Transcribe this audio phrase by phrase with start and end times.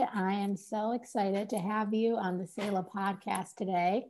[0.00, 4.06] I am so excited to have you on the Selah podcast today.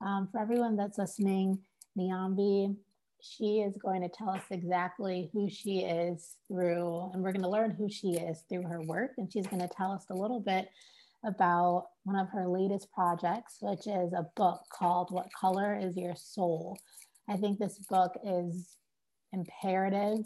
[0.00, 1.58] Um, for everyone that's listening,
[1.98, 2.74] Niambi,
[3.20, 7.50] she is going to tell us exactly who she is through, and we're going to
[7.50, 9.12] learn who she is through her work.
[9.18, 10.70] And she's going to tell us a little bit
[11.22, 16.14] about one of her latest projects, which is a book called What Color is Your
[16.16, 16.78] Soul?
[17.28, 18.76] I think this book is
[19.34, 20.24] imperative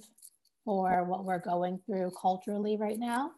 [0.64, 3.32] for what we're going through culturally right now.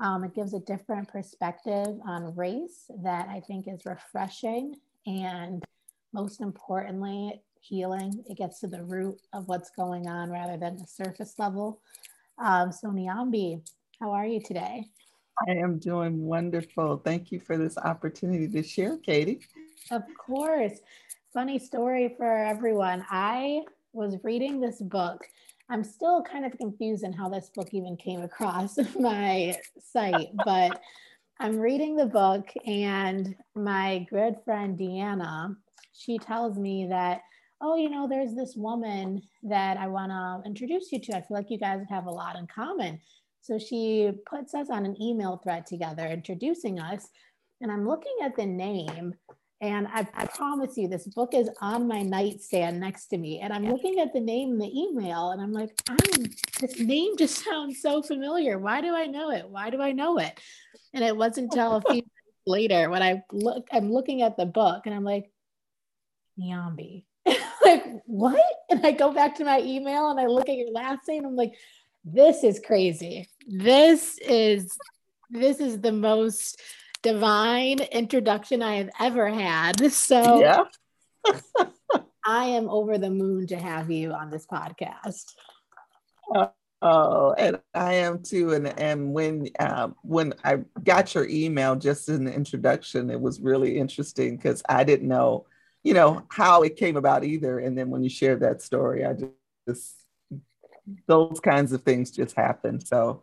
[0.00, 5.64] Um, it gives a different perspective on race that I think is refreshing and
[6.12, 8.24] most importantly, healing.
[8.28, 11.80] It gets to the root of what's going on rather than the surface level.
[12.38, 13.60] Um, so, Niambi,
[14.00, 14.86] how are you today?
[15.46, 16.98] I am doing wonderful.
[16.98, 19.40] Thank you for this opportunity to share, Katie.
[19.90, 20.78] Of course.
[21.32, 23.04] Funny story for everyone.
[23.10, 25.24] I was reading this book
[25.70, 29.56] I'm still kind of confused in how this book even came across my
[29.92, 30.80] site, but
[31.40, 35.54] I'm reading the book and my good friend Deanna,
[35.92, 37.20] she tells me that,
[37.60, 41.16] oh, you know, there's this woman that I want to introduce you to.
[41.16, 43.00] I feel like you guys have a lot in common.
[43.40, 47.08] So she puts us on an email thread together, introducing us.
[47.60, 49.14] And I'm looking at the name
[49.60, 53.40] and I, I, promise you, this book is on my nightstand next to me.
[53.40, 55.98] And I'm looking at the name in the email and I'm like, I'm,
[56.60, 58.58] this name just sounds so familiar.
[58.58, 59.48] Why do I know it?
[59.48, 60.38] Why do I know it?
[60.94, 64.46] And it wasn't until a few minutes later when I look, I'm looking at the
[64.46, 65.28] book and I'm like,
[66.38, 67.02] Niambi.
[67.64, 68.40] like, what?
[68.70, 71.24] And I go back to my email and I look at your last name.
[71.24, 71.54] I'm like,
[72.04, 73.28] this is crazy.
[73.48, 74.78] This is,
[75.30, 76.60] this is the most
[77.02, 79.80] divine introduction I have ever had.
[79.92, 80.64] So yeah.
[82.24, 85.24] I am over the moon to have you on this podcast.
[86.80, 88.52] Oh, and I am too.
[88.52, 93.40] And and when uh, when I got your email just in the introduction, it was
[93.40, 95.46] really interesting because I didn't know,
[95.82, 97.58] you know, how it came about either.
[97.58, 99.14] And then when you shared that story, I
[99.66, 99.94] just
[101.06, 102.86] those kinds of things just happened.
[102.86, 103.22] So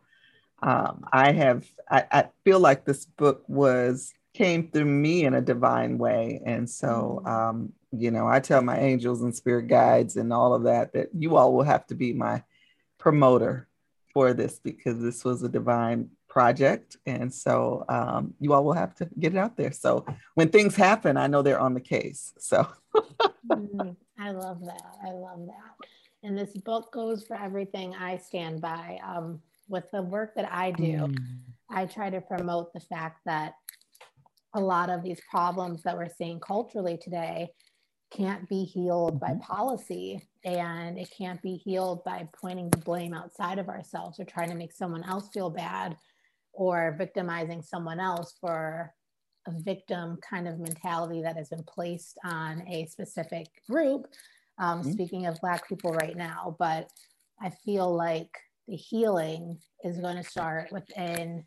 [0.61, 5.41] um, I have, I, I, feel like this book was, came through me in a
[5.41, 6.41] divine way.
[6.45, 7.27] And so, mm-hmm.
[7.27, 11.09] um, you know, I tell my angels and spirit guides and all of that, that
[11.13, 12.43] you all will have to be my
[12.97, 13.67] promoter
[14.13, 16.97] for this because this was a divine project.
[17.05, 19.71] And so um, you all will have to get it out there.
[19.71, 22.33] So when things happen, I know they're on the case.
[22.39, 22.67] So
[23.49, 24.95] mm, I love that.
[25.05, 25.87] I love that.
[26.23, 28.99] And this book goes for everything I stand by.
[29.05, 31.17] Um, with the work that I do, mm.
[31.69, 33.53] I try to promote the fact that
[34.53, 37.49] a lot of these problems that we're seeing culturally today
[38.11, 39.39] can't be healed by mm-hmm.
[39.39, 44.49] policy and it can't be healed by pointing the blame outside of ourselves or trying
[44.49, 45.97] to make someone else feel bad
[46.53, 48.93] or victimizing someone else for
[49.47, 54.07] a victim kind of mentality that has been placed on a specific group.
[54.57, 54.91] Um, mm-hmm.
[54.91, 56.89] Speaking of Black people right now, but
[57.41, 58.31] I feel like
[58.67, 61.45] the healing is going to start within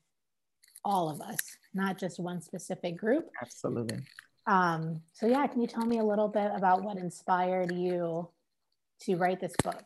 [0.85, 1.39] all of us,
[1.75, 3.29] not just one specific group.
[3.43, 3.99] Absolutely.
[4.47, 8.29] Um, so, yeah, can you tell me a little bit about what inspired you
[9.03, 9.85] to write this book?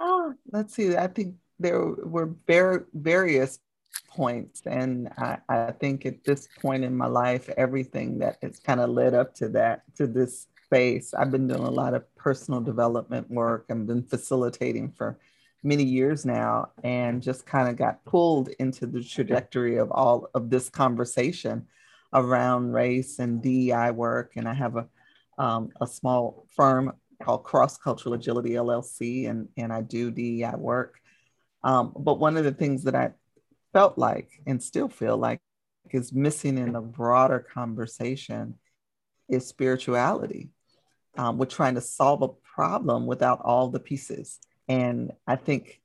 [0.00, 0.96] Oh, let's see.
[0.96, 3.60] I think there were ver- various
[4.10, 8.80] points, and I, I think at this point in my life, everything that has kind
[8.80, 12.60] of led up to that, to this space, I've been doing a lot of personal
[12.60, 13.66] development work.
[13.70, 15.18] I've been facilitating for
[15.62, 20.50] many years now and just kind of got pulled into the trajectory of all of
[20.50, 21.66] this conversation
[22.12, 24.32] around race and DEI work.
[24.36, 24.88] And I have a,
[25.38, 30.98] um, a small firm called Cross Cultural Agility LLC, and, and I do DEI work.
[31.62, 33.12] Um, but one of the things that I
[33.72, 35.40] felt like and still feel like
[35.90, 38.56] is missing in the broader conversation
[39.28, 40.50] is spirituality.
[41.16, 45.80] Um, we're trying to solve a problem without all the pieces and i think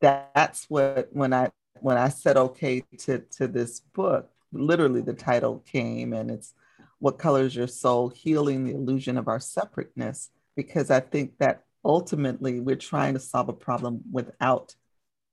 [0.00, 1.50] that's what when i
[1.80, 6.54] when i said okay to to this book literally the title came and it's
[6.98, 8.08] what colors your soul?
[8.08, 10.30] Healing the illusion of our separateness.
[10.54, 14.74] Because i think that ultimately we're trying to solve a problem without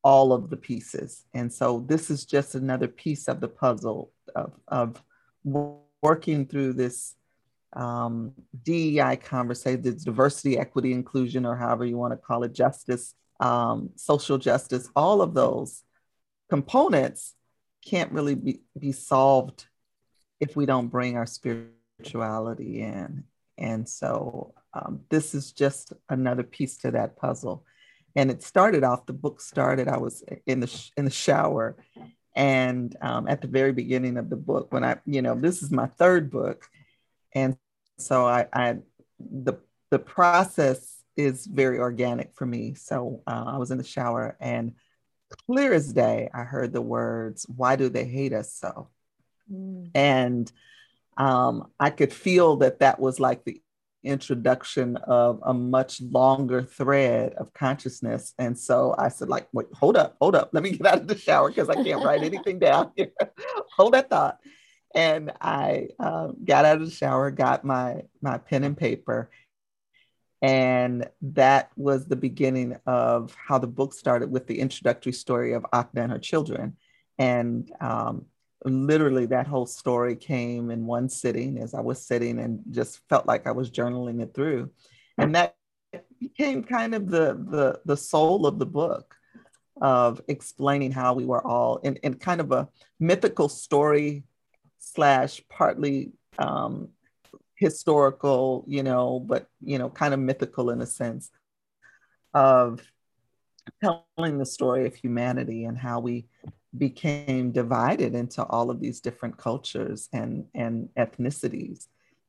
[0.04, 1.24] all of the pieces.
[1.34, 5.02] And so this is just another piece of the puzzle of, of
[6.02, 7.16] working through this
[7.76, 8.34] um,
[8.64, 13.90] DEI conversation, the diversity, equity, inclusion, or however you want to call it, justice, um,
[13.96, 15.84] social justice, all of those
[16.50, 17.34] components
[17.86, 19.66] can't really be, be solved
[20.40, 23.24] if we don't bring our spirituality in.
[23.58, 27.66] And so um, this is just another piece to that puzzle.
[28.16, 31.76] And it started off, the book started, I was in the, sh- in the shower
[32.36, 35.72] And um, at the very beginning of the book, when I, you know, this is
[35.72, 36.68] my third book,
[37.34, 37.58] and
[37.98, 38.78] so I, I
[39.20, 39.56] the
[39.92, 42.74] the process is very organic for me.
[42.74, 44.74] So uh, I was in the shower, and
[45.48, 48.90] clear as day, I heard the words, "Why do they hate us so?"
[49.52, 49.92] Mm.
[49.94, 50.52] And
[51.18, 53.62] um, I could feel that that was like the
[54.04, 58.34] introduction of a much longer thread of consciousness.
[58.38, 60.50] And so I said, like, wait, hold up, hold up.
[60.52, 63.12] Let me get out of the shower because I can't write anything down here.
[63.76, 64.40] hold that thought.
[64.96, 69.32] And I uh, got out of the shower, got my my pen and paper,
[70.42, 75.64] and that was the beginning of how the book started with the introductory story of
[75.74, 76.76] Akna and her children.
[77.18, 78.26] And um,
[78.66, 83.26] literally that whole story came in one sitting as I was sitting and just felt
[83.26, 84.72] like I was journaling it through.
[85.18, 85.56] And that
[86.20, 89.16] became kind of the the the soul of the book
[89.82, 92.68] of explaining how we were all in, in kind of a
[93.00, 94.24] mythical story
[94.84, 96.90] slash partly um,
[97.56, 101.32] historical, you know, but you know, kind of mythical in a sense
[102.34, 102.82] of
[103.82, 106.26] telling the story of humanity and how we
[106.78, 111.88] became divided into all of these different cultures and, and ethnicities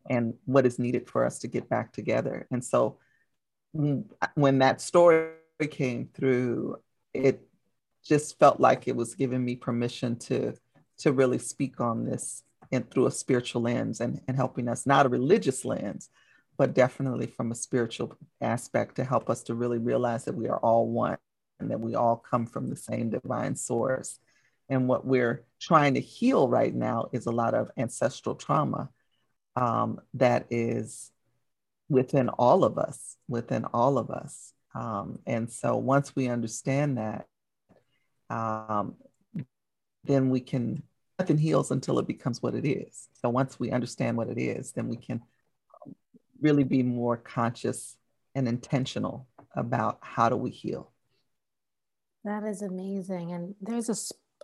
[0.08, 2.46] and what is needed for us to get back together.
[2.50, 2.98] And so
[3.72, 5.30] when that story
[5.70, 6.76] came through,
[7.12, 7.40] it
[8.04, 10.54] just felt like it was giving me permission to,
[10.98, 12.42] to really speak on this
[12.72, 16.08] and through a spiritual lens and, and helping us, not a religious lens,
[16.56, 20.58] but definitely from a spiritual aspect to help us to really realize that we are
[20.58, 21.18] all one
[21.60, 24.18] and that we all come from the same divine source
[24.68, 28.88] and what we're trying to heal right now is a lot of ancestral trauma
[29.56, 31.10] um, that is
[31.88, 34.52] within all of us, within all of us.
[34.74, 37.26] Um, and so once we understand that,
[38.30, 38.96] um,
[40.04, 40.82] then we can,
[41.18, 43.08] nothing heals until it becomes what it is.
[43.20, 45.22] So once we understand what it is, then we can
[45.86, 45.94] um,
[46.40, 47.96] really be more conscious
[48.34, 50.90] and intentional about how do we heal.
[52.24, 53.32] That is amazing.
[53.32, 53.94] And there's a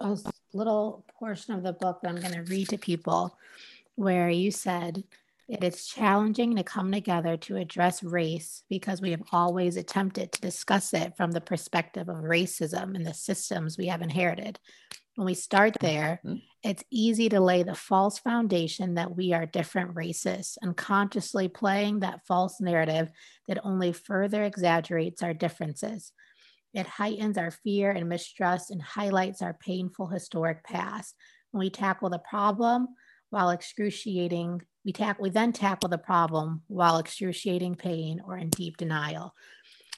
[0.00, 0.18] a
[0.52, 3.36] little portion of the book that I'm going to read to people
[3.94, 5.04] where you said
[5.48, 10.40] it is challenging to come together to address race because we have always attempted to
[10.40, 14.58] discuss it from the perspective of racism and the systems we have inherited.
[15.20, 16.38] When we start there, mm-hmm.
[16.62, 22.26] it's easy to lay the false foundation that we are different races, unconsciously playing that
[22.26, 23.10] false narrative
[23.46, 26.12] that only further exaggerates our differences.
[26.72, 31.14] It heightens our fear and mistrust and highlights our painful historic past.
[31.50, 32.88] When we tackle the problem
[33.28, 38.78] while excruciating, we, tack, we then tackle the problem while excruciating pain or in deep
[38.78, 39.34] denial.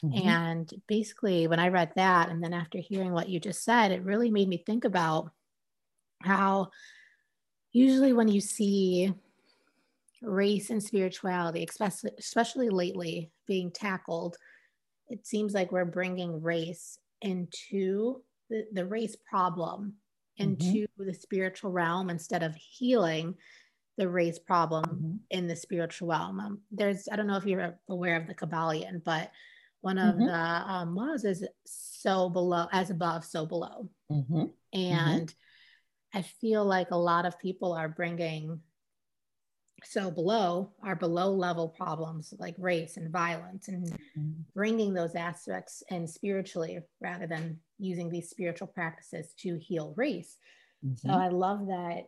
[0.04, 0.28] Mm-hmm.
[0.28, 4.04] And basically, when I read that, and then after hearing what you just said, it
[4.04, 5.30] really made me think about
[6.22, 6.70] how
[7.72, 9.12] usually when you see
[10.22, 14.36] race and spirituality, especially, especially lately, being tackled,
[15.08, 19.94] it seems like we're bringing race into the, the race problem
[20.38, 21.06] into mm-hmm.
[21.06, 23.34] the spiritual realm instead of healing
[23.98, 25.16] the race problem mm-hmm.
[25.30, 26.40] in the spiritual realm.
[26.40, 29.30] Um, there's, I don't know if you're aware of the Kybalion, but
[29.82, 30.26] one of mm-hmm.
[30.26, 33.90] the um, laws is so below, as above, so below.
[34.10, 34.34] Mm-hmm.
[34.34, 34.48] Mm-hmm.
[34.74, 35.34] And
[36.14, 38.60] I feel like a lot of people are bringing
[39.84, 44.30] so below our below level problems like race and violence and mm-hmm.
[44.54, 50.36] bringing those aspects in spiritually rather than using these spiritual practices to heal race
[50.86, 50.94] mm-hmm.
[51.08, 52.04] so i love that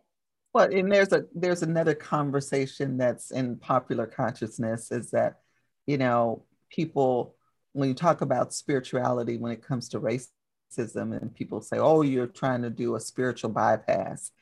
[0.53, 5.41] well and there's a there's another conversation that's in popular consciousness is that
[5.85, 7.35] you know people
[7.75, 12.27] when you talk about spirituality when it comes to racism and people say oh you're
[12.27, 14.33] trying to do a spiritual bypass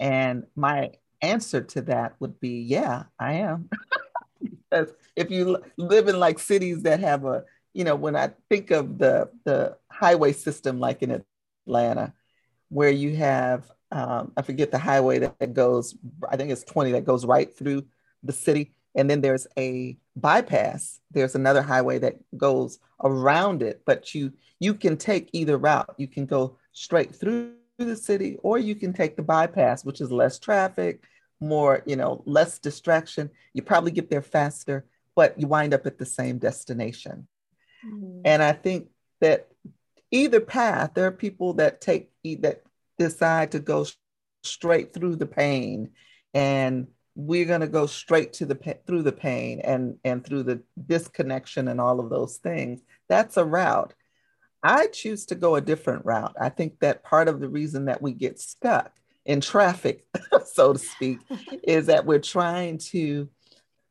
[0.00, 0.90] and my
[1.22, 3.68] answer to that would be yeah, I am.
[4.40, 7.44] because if you live in like cities that have a,
[7.74, 11.22] you know, when I think of the the highway system like in
[11.66, 12.14] Atlanta,
[12.68, 15.96] where you have um, I forget the highway that, that goes,
[16.28, 17.86] I think it's 20 that goes right through
[18.22, 18.72] the city.
[18.94, 21.00] And then there's a bypass.
[21.10, 25.94] There's another highway that goes around it, but you you can take either route.
[25.96, 30.12] You can go straight through the city, or you can take the bypass, which is
[30.12, 31.02] less traffic,
[31.40, 33.30] more, you know, less distraction.
[33.54, 37.26] You probably get there faster, but you wind up at the same destination.
[37.86, 38.20] Mm-hmm.
[38.26, 38.88] And I think
[39.20, 39.48] that
[40.10, 42.62] either path, there are people that take that
[42.98, 43.86] decide to go
[44.42, 45.90] straight through the pain
[46.34, 50.62] and we're going to go straight to the through the pain and and through the
[50.86, 53.94] disconnection and all of those things that's a route
[54.62, 56.36] I choose to go a different route.
[56.40, 58.92] I think that part of the reason that we get stuck
[59.24, 60.06] in traffic,
[60.44, 61.18] so to speak,
[61.62, 63.28] is that we're trying to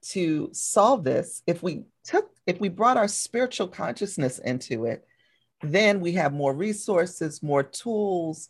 [0.01, 1.43] to solve this.
[1.45, 5.05] If we took, if we brought our spiritual consciousness into it,
[5.61, 8.49] then we have more resources, more tools,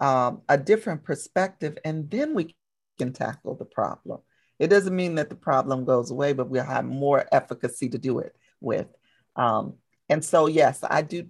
[0.00, 2.56] um, a different perspective, and then we
[3.00, 4.20] can tackle the problem.
[4.58, 8.18] It doesn't mean that the problem goes away, but we'll have more efficacy to do
[8.18, 8.88] it with.
[9.34, 9.74] Um,
[10.08, 11.28] and so, yes, I do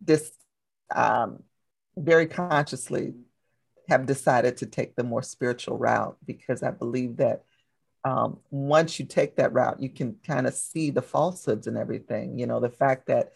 [0.00, 0.32] this
[0.94, 1.42] um,
[1.96, 3.14] very consciously
[3.88, 7.44] have decided to take the more spiritual route because I believe that
[8.04, 12.38] um, once you take that route, you can kind of see the falsehoods and everything.
[12.38, 13.32] You know, the fact that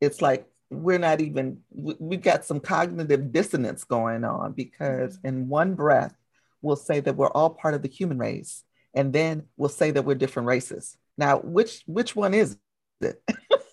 [0.00, 5.28] it's like we're not even, we've got some cognitive dissonance going on because mm-hmm.
[5.28, 6.14] in one breath,
[6.62, 8.64] we'll say that we're all part of the human race.
[8.94, 10.96] And then we'll say that we're different races.
[11.16, 12.56] Now, which which one is
[13.00, 13.22] it?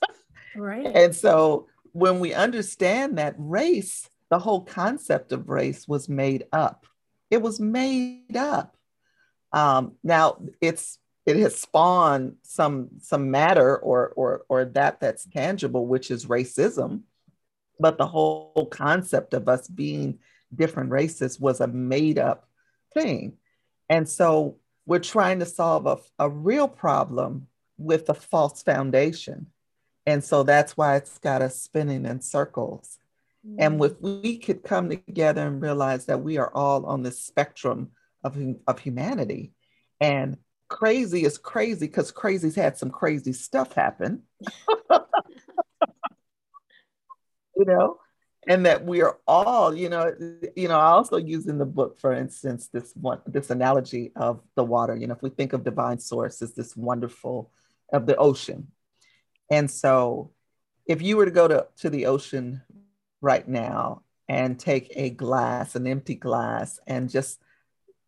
[0.55, 0.85] right.
[0.85, 6.85] And so when we understand that race, the whole concept of race was made up.
[7.31, 8.77] It was made up.
[9.51, 15.87] Um, now it's it has spawned some some matter or or or that that's tangible,
[15.87, 17.01] which is racism.
[17.79, 20.19] But the whole concept of us being
[20.53, 22.46] different races was a made up
[22.97, 23.33] thing.
[23.89, 29.47] And so we're trying to solve a, a real problem with a false foundation.
[30.05, 32.97] And so that's why it's got us spinning in circles.
[33.45, 33.57] Mm-hmm.
[33.59, 37.91] And if we could come together and realize that we are all on the spectrum
[38.23, 39.51] of, of humanity,
[39.99, 40.37] and
[40.69, 44.23] crazy is crazy because crazy's had some crazy stuff happen.
[47.55, 47.99] you know,
[48.47, 50.13] and that we are all, you know,
[50.55, 54.41] you know, I also use in the book, for instance, this one, this analogy of
[54.55, 54.95] the water.
[54.95, 57.51] You know, if we think of divine source as this wonderful
[57.91, 58.71] of the ocean,
[59.51, 60.31] and so,
[60.85, 62.61] if you were to go to, to the ocean
[63.21, 67.39] right now and take a glass, an empty glass, and just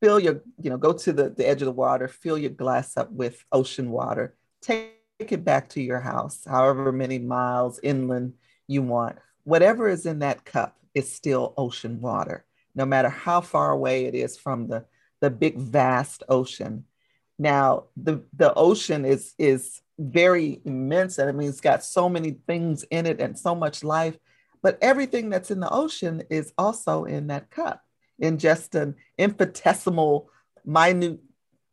[0.02, 2.96] fill your, you know, go to the, the edge of the water, fill your glass
[2.96, 8.34] up with ocean water, take it back to your house, however many miles inland
[8.68, 9.18] you want.
[9.44, 14.16] Whatever is in that cup is still ocean water, no matter how far away it
[14.16, 14.86] is from the,
[15.20, 16.86] the big, vast ocean.
[17.38, 21.18] Now, the, the ocean is, is very immense.
[21.18, 24.18] And I mean, it's got so many things in it and so much life.
[24.62, 27.84] But everything that's in the ocean is also in that cup,
[28.18, 30.30] in just an infinitesimal,
[30.66, 31.20] minute,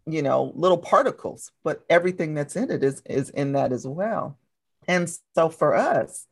[0.06, 1.50] you know, little particles.
[1.64, 4.38] But everything that's in it is, is in that as well.
[4.86, 6.26] And so for us,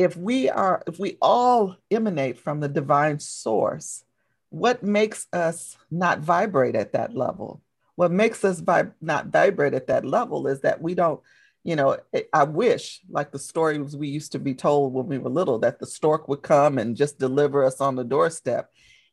[0.00, 4.04] if we are, if we all emanate from the divine source,
[4.48, 7.62] what makes us not vibrate at that level?
[8.00, 11.20] what makes us vib- not vibrate at that level is that we don't
[11.64, 11.98] you know
[12.32, 15.78] i wish like the stories we used to be told when we were little that
[15.78, 18.70] the stork would come and just deliver us on the doorstep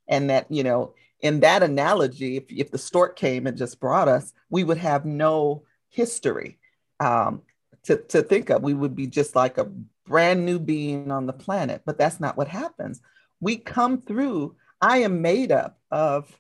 [0.08, 4.08] and that you know in that analogy if, if the stork came and just brought
[4.08, 6.58] us we would have no history
[7.02, 7.42] um,
[7.88, 9.70] to, to think of we would be just like a
[10.06, 13.02] brand new being on the planet but that's not what happens
[13.42, 16.40] we come through i am made up of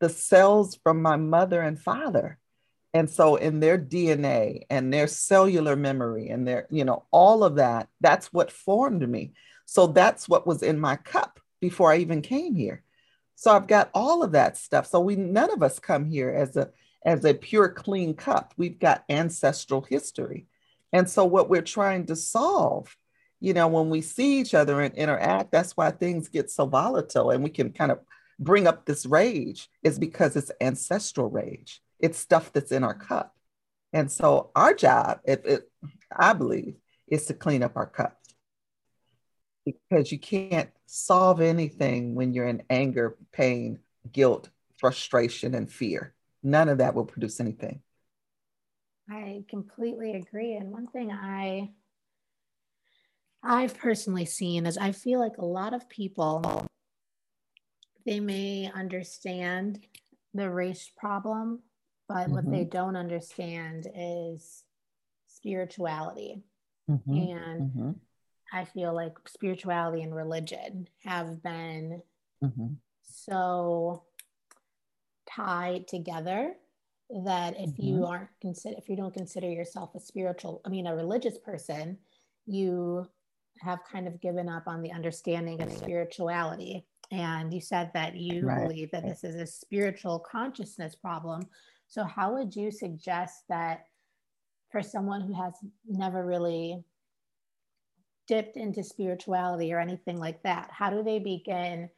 [0.00, 2.38] the cells from my mother and father.
[2.94, 7.56] And so in their DNA and their cellular memory and their, you know, all of
[7.56, 9.32] that, that's what formed me.
[9.66, 12.82] So that's what was in my cup before I even came here.
[13.34, 14.86] So I've got all of that stuff.
[14.86, 16.70] So we none of us come here as a
[17.04, 18.54] as a pure clean cup.
[18.56, 20.46] We've got ancestral history.
[20.96, 22.96] And so what we're trying to solve,
[23.38, 27.32] you know, when we see each other and interact, that's why things get so volatile
[27.32, 27.98] and we can kind of
[28.38, 31.82] bring up this rage is because it's ancestral rage.
[32.00, 33.36] It's stuff that's in our cup.
[33.92, 35.70] And so our job, if it,
[36.10, 36.76] I believe,
[37.08, 38.18] is to clean up our cup.
[39.66, 44.48] Because you can't solve anything when you're in anger, pain, guilt,
[44.78, 46.14] frustration, and fear.
[46.42, 47.82] None of that will produce anything.
[49.10, 50.54] I completely agree.
[50.54, 51.70] And one thing I
[53.42, 56.66] I've personally seen is I feel like a lot of people
[58.04, 59.84] they may understand
[60.32, 61.62] the race problem,
[62.08, 62.32] but mm-hmm.
[62.32, 62.76] what they mm-hmm.
[62.76, 64.64] don't understand is
[65.26, 66.42] spirituality.
[66.88, 67.12] Mm-hmm.
[67.12, 67.90] And mm-hmm.
[68.52, 72.00] I feel like spirituality and religion have been
[72.42, 72.74] mm-hmm.
[73.02, 74.04] so
[75.28, 76.54] tied together
[77.24, 78.04] that if you mm-hmm.
[78.04, 81.96] aren't consider if you don't consider yourself a spiritual i mean a religious person
[82.46, 83.06] you
[83.60, 88.46] have kind of given up on the understanding of spirituality and you said that you
[88.46, 88.66] right.
[88.66, 91.46] believe that this is a spiritual consciousness problem.
[91.88, 93.84] So, how would you suggest that
[94.70, 95.54] for someone who has
[95.86, 96.82] never really
[98.26, 100.68] dipped into spirituality or anything like that?
[100.72, 101.88] How do they begin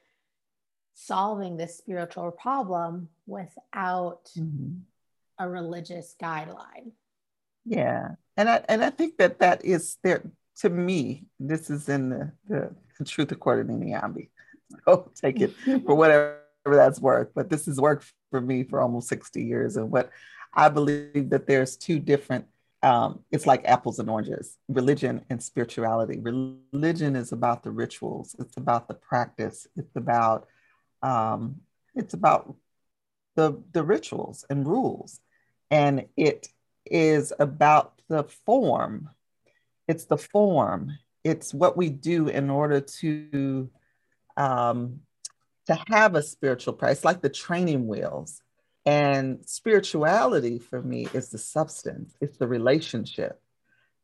[0.95, 4.75] solving this spiritual problem without mm-hmm.
[5.38, 6.92] A religious guideline?
[7.64, 8.12] Yeah.
[8.37, 10.23] And I and I think that that is there
[10.61, 11.26] to me.
[11.38, 14.30] This is in the, the, the truth according to Niambi.
[14.85, 15.54] So take it
[15.87, 17.28] for whatever that's worth.
[17.35, 19.76] But this has worked for me for almost 60 years.
[19.76, 20.11] And what
[20.52, 22.47] I believe that there's two different
[22.83, 28.57] um, it's like apples and oranges religion and spirituality religion is about the rituals it's
[28.57, 30.47] about the practice it's about
[31.02, 31.57] um,
[31.97, 32.54] it's about
[33.35, 35.21] the the rituals and rules
[35.71, 36.49] and it
[36.87, 39.11] is about the form.
[39.87, 40.99] It's the form.
[41.25, 43.71] It's what we do in order to
[44.37, 45.01] um,
[45.67, 48.43] to have a spiritual practice like the training wheels.
[48.87, 53.41] And spirituality for me is the substance, it's the relationship.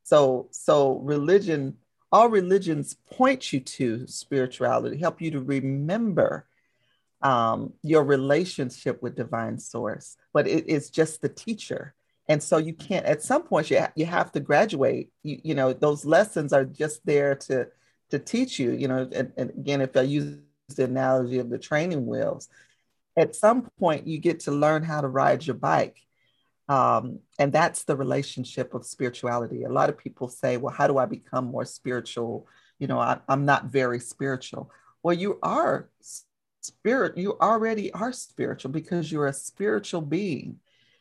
[0.02, 1.78] So, so religion,
[2.12, 6.46] all religions point you to spirituality, help you to remember
[7.24, 11.94] um, your relationship with divine source, but it is just the teacher.
[12.28, 15.10] And so you can't, at some point, you, ha- you have to graduate.
[15.22, 17.68] You, you know, those lessons are just there to,
[18.10, 20.38] to teach you, you know, and, and again, if I use
[20.76, 22.48] the analogy of the training wheels,
[23.16, 25.98] at some point you get to learn how to ride your bike
[26.68, 30.98] um, and that's the relationship of spirituality a lot of people say well how do
[30.98, 32.46] i become more spiritual
[32.78, 34.70] you know I, i'm not very spiritual
[35.02, 35.88] well you are
[36.64, 40.58] spirit you already are spiritual because you're a spiritual being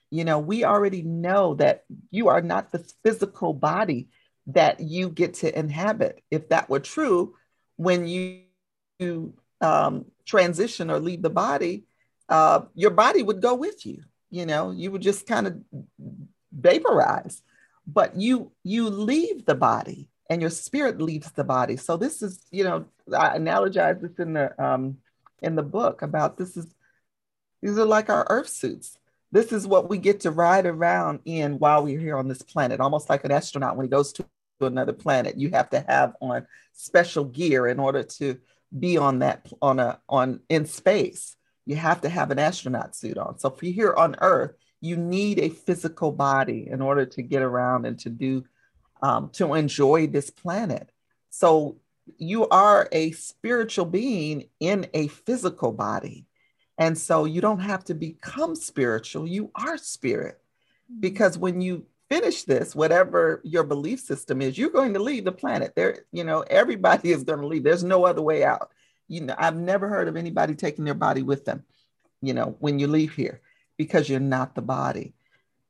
[0.10, 4.08] you know we already know that you are not the physical body
[4.48, 7.36] that you get to inhabit if that were true
[7.78, 8.42] when you,
[9.00, 11.86] you um, transition or leave the body
[12.30, 14.02] uh, your body would go with you.
[14.30, 15.62] You know, you would just kind of
[16.52, 17.42] vaporize,
[17.86, 21.78] but you you leave the body and your spirit leaves the body.
[21.78, 24.98] So this is, you know, I analogize this in the um,
[25.44, 26.74] in the book about this is
[27.62, 28.98] these are like our earth suits.
[29.32, 32.80] This is what we get to ride around in while we're here on this planet,
[32.80, 34.26] almost like an astronaut when he goes to
[34.62, 35.38] another planet.
[35.38, 38.40] You have to have on special gear in order to
[38.78, 43.18] be on that on a on in space you have to have an astronaut suit
[43.18, 43.40] on.
[43.40, 47.42] So if you're here on Earth, you need a physical body in order to get
[47.42, 48.44] around and to do,
[49.02, 50.92] um, to enjoy this planet.
[51.30, 51.78] So
[52.18, 56.26] you are a spiritual being in a physical body.
[56.78, 60.42] And so you don't have to become spiritual, you are spirit.
[60.92, 61.02] Mm-hmm.
[61.02, 65.32] Because when you finish this, whatever your belief system is, you're going to leave the
[65.32, 65.74] planet.
[65.76, 67.64] There, you know, everybody is going to leave.
[67.64, 68.72] There's no other way out
[69.08, 71.64] you know, I've never heard of anybody taking their body with them,
[72.22, 73.42] you know, when you leave here,
[73.78, 75.14] because you're not the body.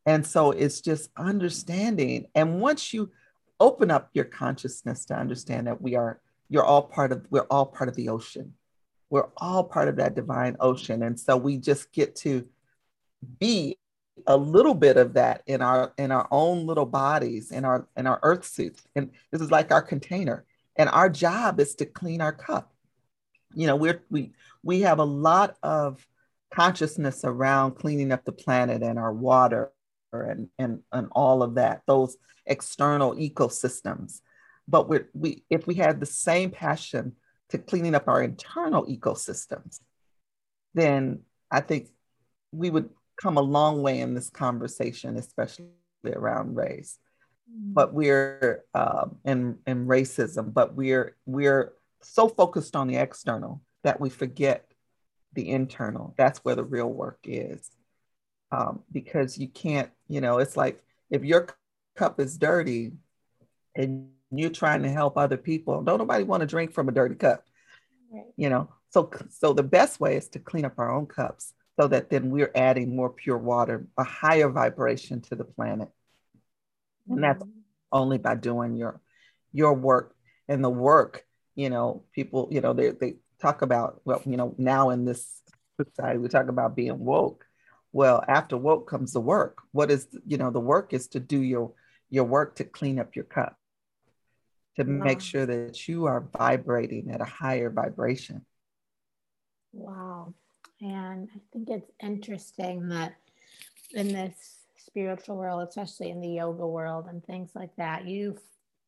[0.05, 2.27] And so it's just understanding.
[2.35, 3.11] And once you
[3.59, 6.19] open up your consciousness to understand that we are,
[6.53, 8.53] you're all part of, we're all part of the ocean.
[9.09, 11.01] We're all part of that divine ocean.
[11.01, 12.47] And so we just get to
[13.39, 13.79] be
[14.27, 18.05] a little bit of that in our in our own little bodies in our in
[18.05, 22.21] our earth suits and this is like our container and our job is to clean
[22.21, 22.71] our cup
[23.55, 26.05] you know we're we we have a lot of
[26.53, 29.71] consciousness around cleaning up the planet and our water
[30.11, 34.21] and and, and all of that those external ecosystems
[34.67, 37.13] but we we if we had the same passion
[37.49, 39.79] to cleaning up our internal ecosystems
[40.73, 41.19] then
[41.51, 41.89] i think
[42.51, 42.89] we would
[43.21, 45.67] come a long way in this conversation especially
[46.05, 46.97] around race
[47.49, 47.73] mm.
[47.73, 53.99] but we're um, in in racism but we're we're so focused on the external that
[53.99, 54.73] we forget
[55.33, 56.13] the internal.
[56.17, 57.71] That's where the real work is.
[58.51, 61.47] Um, because you can't, you know, it's like if your
[61.95, 62.91] cup is dirty
[63.75, 67.15] and you're trying to help other people, don't nobody want to drink from a dirty
[67.15, 67.45] cup.
[68.11, 68.25] Right.
[68.35, 71.87] You know, so so the best way is to clean up our own cups so
[71.87, 75.89] that then we're adding more pure water, a higher vibration to the planet.
[75.89, 77.13] Mm-hmm.
[77.13, 77.59] And that's mm-hmm.
[77.91, 79.01] only by doing your
[79.51, 80.15] your work
[80.47, 84.55] and the work you know, people, you know, they, they talk about, well, you know,
[84.57, 85.41] now in this
[85.79, 87.45] society, we talk about being woke.
[87.91, 89.59] Well, after woke comes the work.
[89.71, 91.73] What is, you know, the work is to do your,
[92.09, 93.57] your work to clean up your cup,
[94.75, 95.03] to wow.
[95.03, 98.45] make sure that you are vibrating at a higher vibration.
[99.71, 100.33] Wow.
[100.81, 103.15] And I think it's interesting that
[103.91, 108.37] in this spiritual world, especially in the yoga world and things like that, you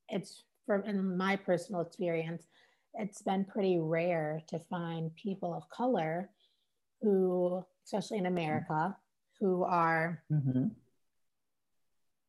[0.09, 2.43] it's from in my personal experience,
[2.93, 6.29] it's been pretty rare to find people of color
[7.01, 8.95] who, especially in America,
[9.39, 10.67] who are mm-hmm.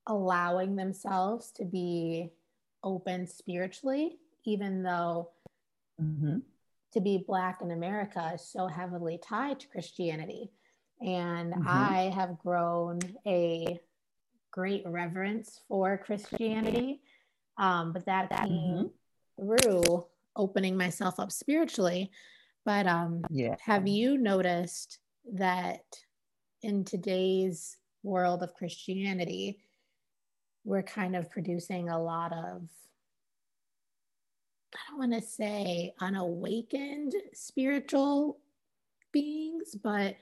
[0.07, 2.31] allowing themselves to be
[2.87, 5.33] open spiritually even though
[6.01, 6.42] Mhm.
[6.92, 10.53] to be Black in America is so heavily tied to Christianity.
[11.01, 11.66] And Mhm.
[11.66, 13.81] I have grown a
[14.51, 17.03] great reverence for Christianity.
[17.59, 18.90] Um, but that came
[19.37, 22.11] through opening myself up spiritually.
[22.64, 23.57] But um, Yeah.
[23.61, 25.01] have you noticed
[25.33, 25.85] that
[26.62, 29.65] in today's world of Christianity,
[30.66, 32.62] we're kind of producing a lot of,
[34.74, 38.40] I don't want to say unawakened spiritual
[39.12, 40.16] beings, but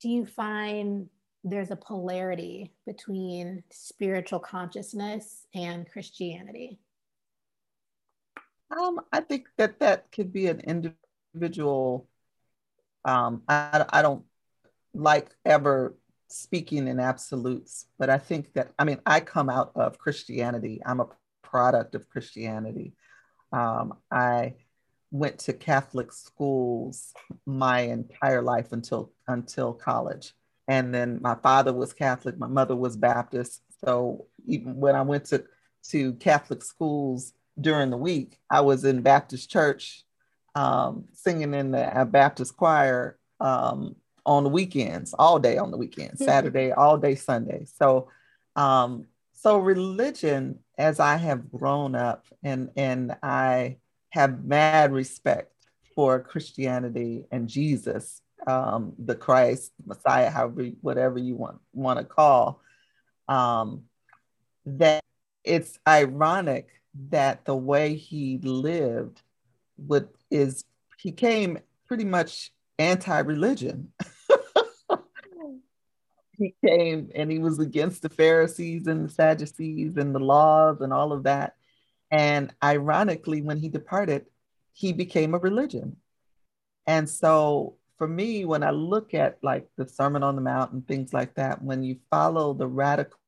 [0.00, 1.08] do you find
[1.42, 6.78] there's a polarity between spiritual consciousness and Christianity?
[8.70, 12.06] Um, I think that that could be an individual.
[13.06, 14.24] Um, I, I don't
[14.92, 15.94] like ever
[16.32, 20.80] speaking in absolutes, but I think that, I mean, I come out of Christianity.
[20.86, 21.08] I'm a
[21.42, 22.94] product of Christianity.
[23.52, 24.54] Um, I
[25.10, 27.12] went to Catholic schools
[27.46, 30.34] my entire life until until college.
[30.68, 33.62] And then my father was Catholic, my mother was Baptist.
[33.84, 35.44] So even when I went to,
[35.88, 40.04] to Catholic schools during the week, I was in Baptist church
[40.54, 46.24] um, singing in the Baptist choir um, on the weekends, all day on the weekends,
[46.24, 47.66] Saturday, all day Sunday.
[47.76, 48.08] So,
[48.56, 53.78] um, so religion, as I have grown up, and and I
[54.10, 55.52] have mad respect
[55.94, 62.60] for Christianity and Jesus, um, the Christ, Messiah, however, whatever you want want to call.
[63.28, 63.84] Um,
[64.66, 65.02] that
[65.44, 66.68] it's ironic
[67.10, 69.22] that the way he lived
[69.78, 70.64] would is
[70.98, 73.92] he came pretty much anti-religion.
[76.40, 80.92] he came and he was against the Pharisees and the Sadducees and the laws and
[80.92, 81.54] all of that.
[82.10, 84.26] And ironically, when he departed,
[84.72, 85.96] he became a religion.
[86.86, 90.88] And so for me, when I look at like the Sermon on the Mount and
[90.88, 93.18] things like that, when you follow the radical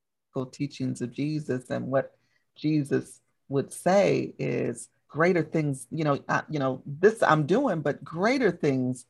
[0.50, 2.12] teachings of Jesus and what
[2.56, 3.20] Jesus
[3.50, 8.50] would say is greater things, you know, I, you know, this I'm doing, but greater
[8.50, 9.04] things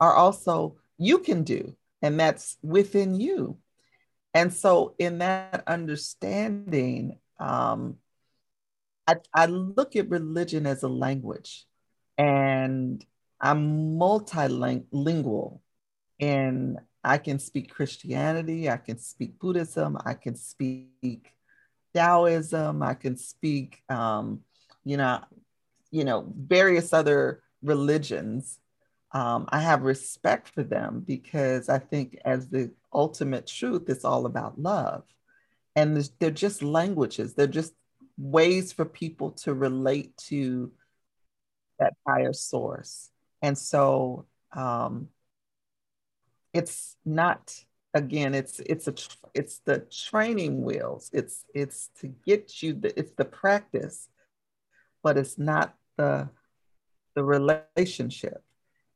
[0.00, 3.58] are also you can do, and that's within you.
[4.34, 7.98] And so, in that understanding, um,
[9.06, 11.66] I, I look at religion as a language,
[12.16, 13.04] and
[13.40, 15.60] I'm multilingual,
[16.20, 21.32] and I can speak Christianity, I can speak Buddhism, I can speak
[21.94, 24.40] Taoism, I can speak, um,
[24.84, 25.20] you know,
[25.90, 28.58] you know, various other religions.
[29.12, 34.26] Um, I have respect for them because I think, as the ultimate truth, it's all
[34.26, 35.04] about love,
[35.76, 37.34] and they're just languages.
[37.34, 37.74] They're just
[38.16, 40.72] ways for people to relate to
[41.78, 43.10] that higher source.
[43.42, 45.08] And so um,
[46.52, 48.94] it's not again it's it's a
[49.34, 54.08] it's the training wheels it's it's to get you the it's the practice
[55.02, 56.28] but it's not the
[57.14, 58.42] the relationship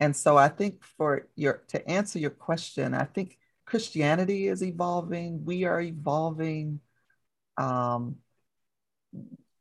[0.01, 5.45] and so i think for your to answer your question i think christianity is evolving.
[5.45, 6.81] We are evolving.
[7.59, 8.17] Um,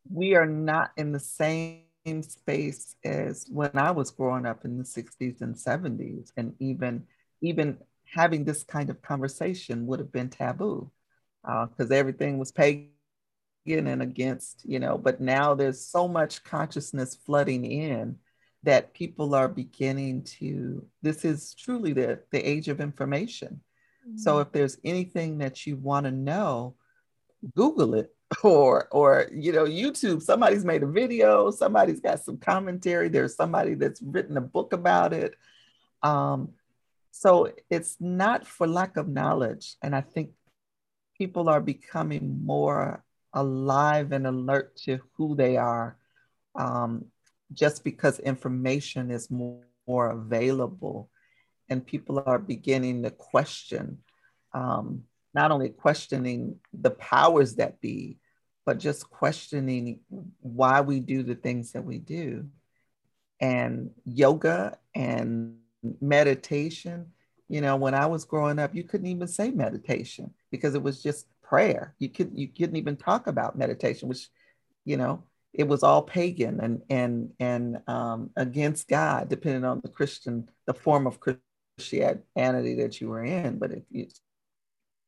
[0.10, 1.82] we are not in the same
[2.22, 7.04] space as when i was growing up in the 60s and 70s and even
[7.42, 7.80] even
[8.14, 10.92] having this kind of conversation would have been taboo
[11.44, 12.92] because uh, everything was pagan
[13.66, 18.18] and against, you know, but now there's so much consciousness flooding in
[18.66, 23.62] that people are beginning to, this is truly the, the age of information.
[24.08, 24.18] Mm-hmm.
[24.18, 26.76] So if there's anything that you want to know,
[27.56, 28.12] Google it
[28.44, 33.76] or or you know youtube somebody's made a video somebody's got some commentary there's somebody
[33.76, 35.36] that's written a book about it
[36.02, 36.50] um,
[37.18, 39.78] so it's not for lack of knowledge.
[39.82, 40.32] And I think
[41.18, 45.98] people are becoming more alive and alert to who they are
[46.56, 47.06] um,
[47.54, 51.10] just because information is more, more, available.
[51.70, 54.00] And people are beginning to question,
[54.54, 55.04] um,
[55.34, 58.18] not only questioning the powers that be,
[58.66, 60.00] but just questioning
[60.42, 62.48] why we do the things that we do.
[63.40, 65.58] And yoga and
[66.02, 67.12] meditation.
[67.48, 71.04] You know, when I was growing up, you couldn't even say meditation because it was
[71.04, 71.94] just prayer.
[72.00, 74.30] You could you couldn't even talk about meditation, which,
[74.84, 75.24] you know,
[75.58, 80.74] it was all pagan and and and um, against God, depending on the Christian, the
[80.74, 83.58] form of Christianity that you were in.
[83.58, 84.08] But if you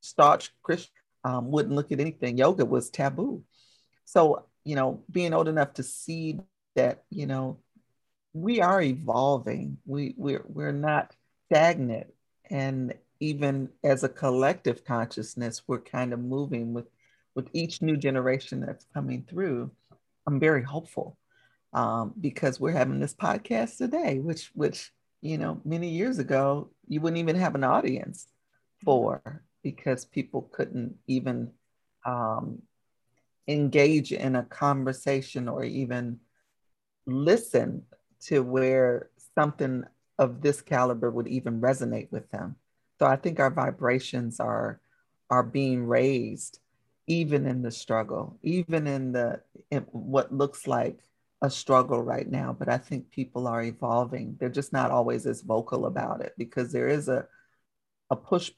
[0.02, 3.44] staunch Christian um, wouldn't look at anything, yoga was taboo.
[4.06, 6.40] So you know, being old enough to see
[6.76, 7.60] that, you know,
[8.34, 9.78] we are evolving.
[9.86, 11.16] We we're we're not
[11.48, 12.08] stagnant.
[12.50, 16.88] And even as a collective consciousness, we're kind of moving with
[17.34, 19.72] with each new generation that's coming through.
[20.28, 21.18] I'm very hopeful
[21.74, 27.00] um, because we're having this podcast today, which which you know many years ago you
[27.02, 28.28] wouldn't even have an audience
[28.84, 31.52] for because people couldn't even
[32.06, 32.62] um,
[33.48, 36.20] engage in a conversation or even
[37.06, 37.84] listen
[38.20, 39.84] to where something
[40.20, 42.56] of this caliber would even resonate with them.
[43.00, 44.82] So I think our vibrations are
[45.30, 46.60] are being raised
[47.08, 49.42] even in the struggle, even in the
[49.72, 51.00] in what looks like
[51.42, 54.38] a struggle right now, but I think people are evolving.
[54.40, 57.28] They're just not always as vocal about it because there is a
[58.10, 58.52] a push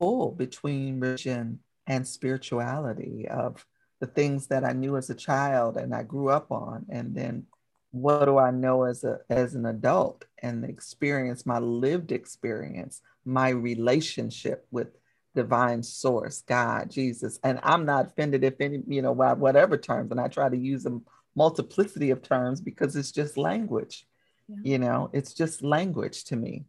[0.00, 3.64] pull between religion and spirituality of
[4.00, 7.46] the things that I knew as a child and I grew up on, and then
[7.92, 13.02] what do I know as a as an adult and the experience, my lived experience,
[13.24, 14.88] my relationship with
[15.34, 17.38] divine source, God, Jesus.
[17.42, 20.86] And I'm not offended if any, you know, whatever terms, and I try to use
[20.86, 21.00] a
[21.34, 24.06] multiplicity of terms because it's just language.
[24.48, 24.56] Yeah.
[24.62, 26.64] You know, it's just language to me.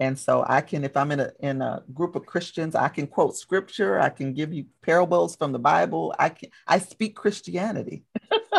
[0.00, 3.06] And so I can, if I'm in a in a group of Christians, I can
[3.06, 6.14] quote scripture, I can give you parables from the Bible.
[6.18, 8.04] I can I speak Christianity,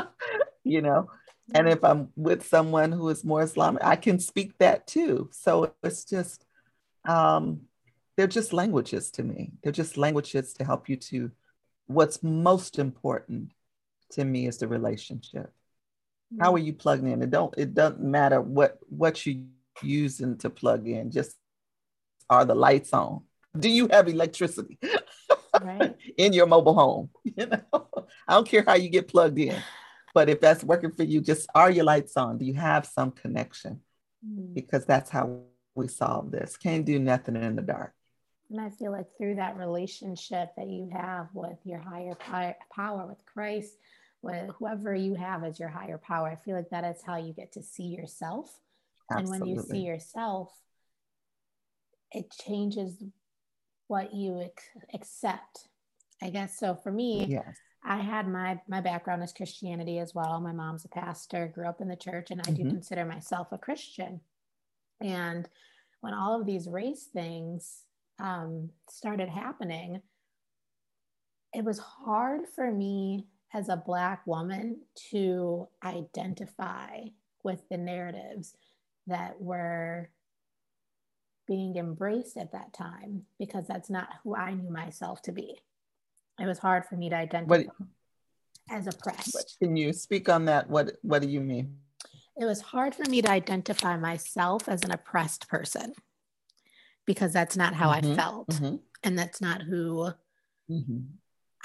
[0.63, 1.09] you know.
[1.47, 1.59] Yeah.
[1.59, 5.29] And if I'm with someone who is more Islamic, I can speak that too.
[5.33, 6.45] So it's just
[7.05, 7.61] um
[8.17, 9.51] they're just languages to me.
[9.61, 11.31] They're just languages to help you to
[11.87, 13.51] what's most important
[14.11, 15.47] to me is the relationship.
[16.33, 16.43] Mm-hmm.
[16.43, 17.21] How are you plugged in?
[17.21, 19.45] It don't it doesn't matter what what you
[19.81, 21.11] using to plug in.
[21.11, 21.35] Just
[22.29, 23.21] are the lights on?
[23.57, 24.79] Do you have electricity
[25.61, 25.95] right.
[26.17, 27.09] in your mobile home?
[27.37, 27.87] You know,
[28.27, 29.61] I don't care how you get plugged in,
[30.13, 32.37] but if that's working for you, just are your lights on?
[32.37, 33.81] Do you have some connection?
[34.25, 34.53] Mm-hmm.
[34.53, 35.41] Because that's how
[35.73, 36.55] we solve this.
[36.55, 37.94] Can't do nothing in the dark.
[38.51, 42.15] And I feel like through that relationship that you have with your higher
[42.71, 43.73] power, with Christ,
[44.21, 47.33] with whoever you have as your higher power, I feel like that is how you
[47.33, 48.59] get to see yourself.
[49.11, 49.37] Absolutely.
[49.37, 50.51] And when you see yourself,
[52.11, 53.03] it changes
[53.87, 55.67] what you ex- accept.
[56.21, 56.75] I guess so.
[56.75, 57.57] For me, yes.
[57.83, 60.39] I had my my background as Christianity as well.
[60.39, 62.63] My mom's a pastor, grew up in the church, and I mm-hmm.
[62.63, 64.21] do consider myself a Christian.
[65.01, 65.47] And
[66.01, 67.84] when all of these race things
[68.19, 70.01] um, started happening,
[71.53, 76.99] it was hard for me as a Black woman to identify
[77.43, 78.55] with the narratives
[79.07, 80.09] that were
[81.47, 85.59] being embraced at that time because that's not who I knew myself to be.
[86.39, 87.67] It was hard for me to identify what,
[88.69, 89.57] as oppressed.
[89.61, 90.69] Can you speak on that?
[90.69, 91.77] What What do you mean?
[92.37, 95.93] It was hard for me to identify myself as an oppressed person
[97.05, 98.47] because that's not how mm-hmm, I felt.
[98.49, 98.75] Mm-hmm.
[99.03, 100.11] And that's not who
[100.69, 100.99] mm-hmm.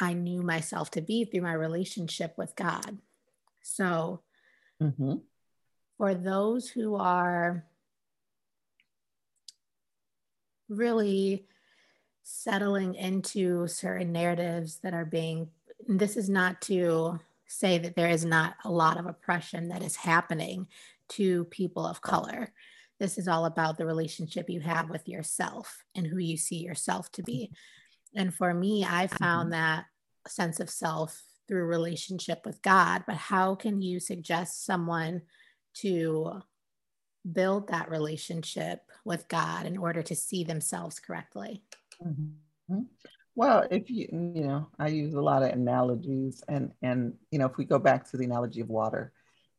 [0.01, 2.99] I knew myself to be through my relationship with God.
[3.63, 4.21] So,
[4.83, 5.17] mm-hmm.
[5.99, 7.65] for those who are
[10.69, 11.47] really
[12.23, 15.49] settling into certain narratives that are being,
[15.87, 19.97] this is not to say that there is not a lot of oppression that is
[19.97, 20.69] happening
[21.09, 22.53] to people of color.
[23.01, 27.11] This is all about the relationship you have with yourself and who you see yourself
[27.13, 27.51] to be.
[28.15, 29.61] And for me, I found mm-hmm.
[29.61, 29.87] that
[30.29, 33.05] sense of self through relationship with God.
[33.07, 35.23] But how can you suggest someone
[35.79, 36.43] to
[37.31, 41.63] build that relationship with God in order to see themselves correctly?
[42.05, 42.83] Mm-hmm.
[43.35, 47.47] Well, if you you know, I use a lot of analogies, and and you know,
[47.47, 49.13] if we go back to the analogy of water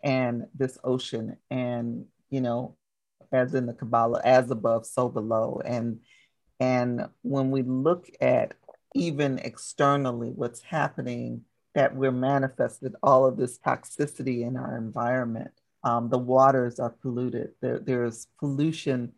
[0.04, 2.76] and this ocean, and you know,
[3.32, 5.62] as in the Kabbalah, as above, so below.
[5.64, 6.00] And
[6.60, 8.54] and when we look at
[8.94, 15.52] even externally what's happening, that we're manifested all of this toxicity in our environment.
[15.84, 17.52] Um, the waters are polluted.
[17.62, 19.14] There, there's pollution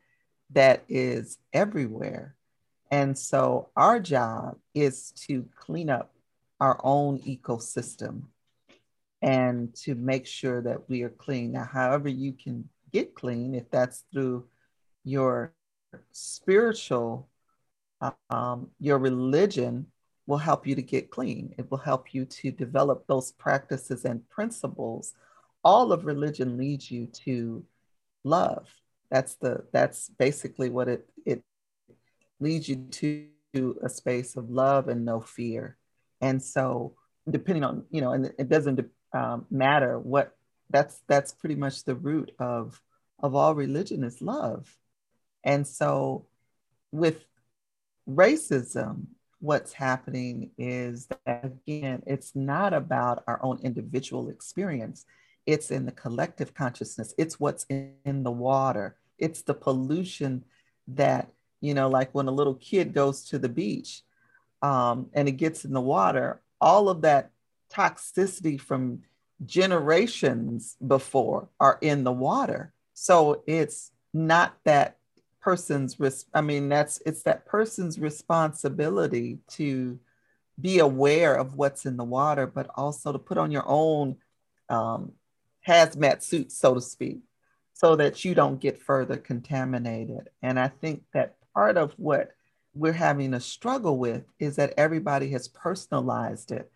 [0.51, 2.35] that is everywhere.
[2.91, 6.13] And so our job is to clean up
[6.59, 8.23] our own ecosystem
[9.21, 11.53] and to make sure that we are clean.
[11.53, 14.45] Now, however you can get clean, if that's through
[15.03, 15.53] your
[16.11, 17.27] spiritual,
[18.29, 19.87] um, your religion
[20.27, 21.53] will help you to get clean.
[21.57, 25.13] It will help you to develop those practices and principles.
[25.63, 27.65] All of religion leads you to
[28.23, 28.69] love.
[29.09, 31.43] That's the that's basically what it it
[32.39, 35.77] leads you to a space of love and no fear.
[36.21, 36.95] And so
[37.29, 38.79] depending on you know and it doesn't
[39.13, 40.35] um, matter what
[40.73, 42.81] that's that's pretty much the root of
[43.21, 44.75] of all religion is love.
[45.45, 46.25] And so
[46.91, 47.23] with
[48.09, 49.05] racism
[49.39, 55.05] what's happening is that again it's not about our own individual experience.
[55.45, 57.13] It's in the collective consciousness.
[57.17, 58.95] It's what's in, the water.
[59.17, 60.43] It's the pollution
[60.87, 61.29] that
[61.61, 64.01] you know like when a little kid goes to the beach
[64.61, 67.31] um, and it gets in the water all of that
[67.71, 69.01] toxicity from
[69.45, 72.73] generations before are in the water.
[72.93, 74.97] So it's not that
[75.41, 75.97] person's.
[76.33, 79.99] I mean, that's it's that person's responsibility to
[80.59, 84.17] be aware of what's in the water, but also to put on your own
[84.69, 85.13] um,
[85.67, 87.19] hazmat suit, so to speak,
[87.73, 90.29] so that you don't get further contaminated.
[90.41, 92.31] And I think that part of what
[92.75, 96.71] we're having a struggle with is that everybody has personalized it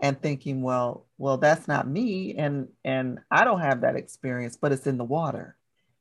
[0.00, 4.72] and thinking, well, well, that's not me, and and I don't have that experience, but
[4.72, 5.56] it's in the water.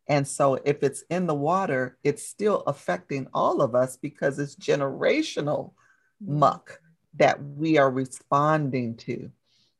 [0.07, 4.55] And so if it's in the water, it's still affecting all of us because it's
[4.55, 5.73] generational
[6.19, 6.81] muck
[7.17, 9.31] that we are responding to.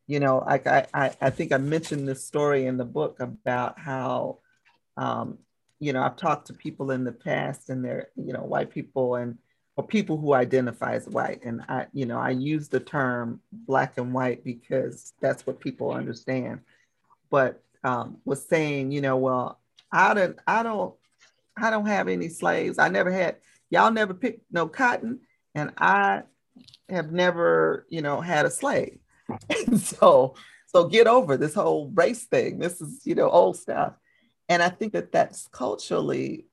[0.06, 4.40] You know, I, I, I think I mentioned this story in the book about how,
[4.98, 5.40] um,
[5.80, 9.16] you know, I've talked to people in the past and they're, you know, white people
[9.16, 9.38] and
[9.80, 11.42] or people who identify as white.
[11.46, 15.92] And I, you know, I use the term black and white because that's what people
[15.92, 16.60] understand.
[17.30, 19.58] But um, was saying, you know, well,
[19.90, 20.94] I don't, I don't,
[21.56, 22.78] I don't have any slaves.
[22.78, 23.38] I never had.
[23.70, 25.22] Y'all never picked no cotton,
[25.56, 26.24] and I
[26.90, 29.00] have never, you know, had a slave.
[29.50, 30.36] And so,
[30.68, 32.60] so get over this whole race thing.
[32.60, 33.94] This is, you know, old stuff.
[34.50, 36.48] And I think that that's culturally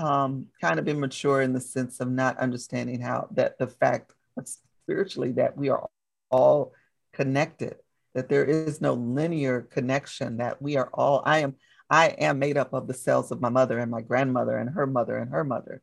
[0.00, 4.12] um, kind of immature in the sense of not understanding how that the fact
[4.44, 5.88] spiritually that we are
[6.30, 6.72] all
[7.12, 7.76] connected,
[8.14, 11.56] that there is no linear connection, that we are all, I am,
[11.90, 14.86] I am made up of the cells of my mother and my grandmother and her
[14.86, 15.82] mother and her mother.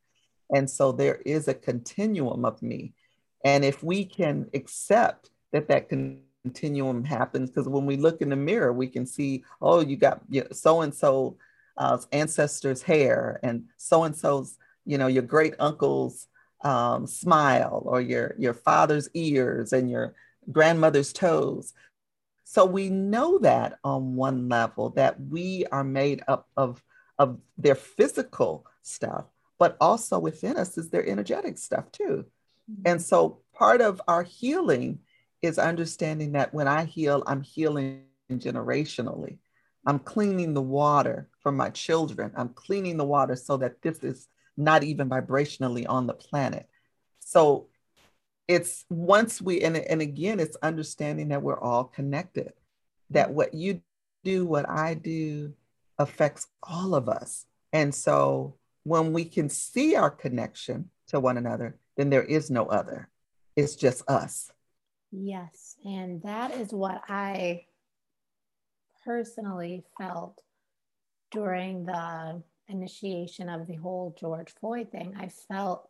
[0.54, 2.94] And so there is a continuum of me.
[3.44, 8.36] And if we can accept that that continuum happens, because when we look in the
[8.36, 10.22] mirror, we can see, oh, you got
[10.54, 11.38] so and so
[11.78, 16.28] uh, ancestors' hair and so and so's, you know, your great uncle's
[16.64, 20.16] um, smile or your your father's ears and your
[20.52, 21.74] grandmother's toes.
[22.44, 26.82] So we know that on one level that we are made up of
[27.20, 29.26] of their physical stuff,
[29.60, 32.26] but also within us is their energetic stuff too.
[32.72, 32.82] Mm-hmm.
[32.86, 35.00] And so part of our healing
[35.42, 39.38] is understanding that when I heal, I'm healing generationally.
[39.88, 42.34] I'm cleaning the water for my children.
[42.36, 46.68] I'm cleaning the water so that this is not even vibrationally on the planet.
[47.20, 47.68] So
[48.50, 52.52] it's once we, and, and again, it's understanding that we're all connected,
[53.12, 53.82] that what you
[54.26, 55.54] do, what I do
[55.98, 57.46] affects all of us.
[57.72, 62.66] And so when we can see our connection to one another, then there is no
[62.66, 63.10] other.
[63.56, 64.52] It's just us.
[65.14, 65.78] Yes.
[65.86, 67.68] And that is what I
[69.08, 70.42] personally felt
[71.32, 75.16] during the initiation of the whole George Floyd thing.
[75.18, 75.90] I felt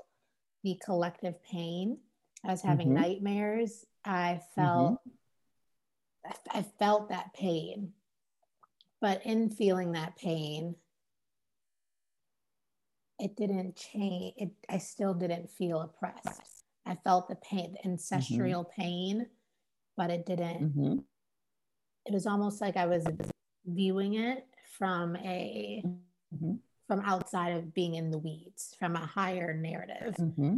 [0.63, 1.97] the collective pain.
[2.45, 3.01] I was having mm-hmm.
[3.01, 3.85] nightmares.
[4.05, 6.57] I felt mm-hmm.
[6.59, 7.93] I felt that pain.
[9.01, 10.75] But in feeling that pain,
[13.19, 14.33] it didn't change.
[14.37, 16.41] It, I still didn't feel oppressed.
[16.85, 18.81] I felt the pain, the ancestral mm-hmm.
[18.81, 19.27] pain,
[19.95, 20.97] but it didn't mm-hmm
[22.07, 23.05] it was almost like I was
[23.65, 24.45] viewing it
[24.77, 26.53] from a mm-hmm.
[26.87, 30.15] from outside of being in the weeds, from a higher narrative.
[30.17, 30.57] Mm-hmm.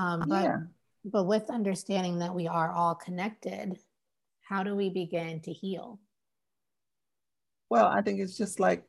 [0.00, 0.60] Um, but yeah.
[1.04, 3.78] but with understanding that we are all connected,
[4.42, 6.00] how do we begin to heal?
[7.68, 8.84] Well, I think it's just like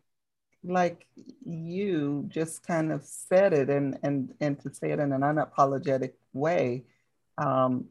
[0.63, 1.05] like
[1.45, 6.13] you just kind of said it and and and to say it in an unapologetic
[6.33, 6.85] way
[7.37, 7.85] um,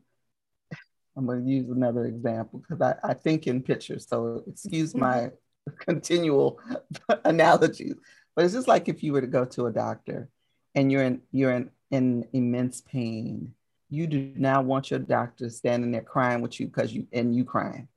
[1.18, 4.06] I'm going to use another example because I, I think in pictures.
[4.08, 5.32] So excuse my
[5.80, 6.60] continual
[7.24, 7.96] analogies.
[8.36, 10.28] But it's just like if you were to go to a doctor
[10.76, 13.52] and you're in you're in, in immense pain.
[13.90, 17.44] You do not want your doctor standing there crying with you because you and you
[17.44, 17.88] crying.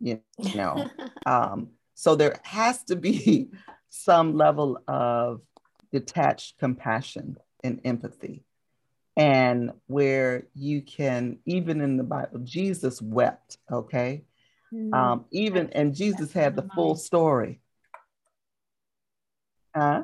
[0.00, 0.22] You
[0.54, 0.88] know.
[1.26, 3.50] um, so there has to be
[3.90, 5.42] some level of
[5.92, 8.42] detached compassion and empathy
[9.16, 14.24] and where you can even in the bible jesus wept okay
[14.72, 14.94] mm-hmm.
[14.94, 17.60] um even and jesus had the full story
[19.74, 20.02] huh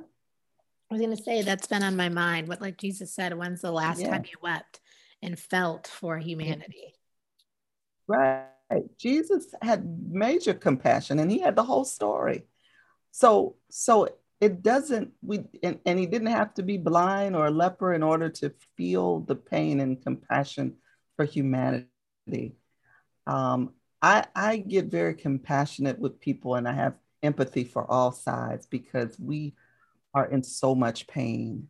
[0.90, 3.62] i was going to say that's been on my mind what like jesus said when's
[3.62, 4.10] the last yeah.
[4.10, 4.80] time you wept
[5.22, 6.94] and felt for humanity
[8.06, 8.46] right
[8.98, 12.46] Jesus had major compassion and he had the whole story.
[13.12, 14.08] So, so
[14.40, 18.02] it doesn't we and, and he didn't have to be blind or a leper in
[18.02, 20.76] order to feel the pain and compassion
[21.16, 22.56] for humanity.
[23.26, 23.72] Um,
[24.02, 29.18] I, I get very compassionate with people and I have empathy for all sides because
[29.18, 29.54] we
[30.14, 31.68] are in so much pain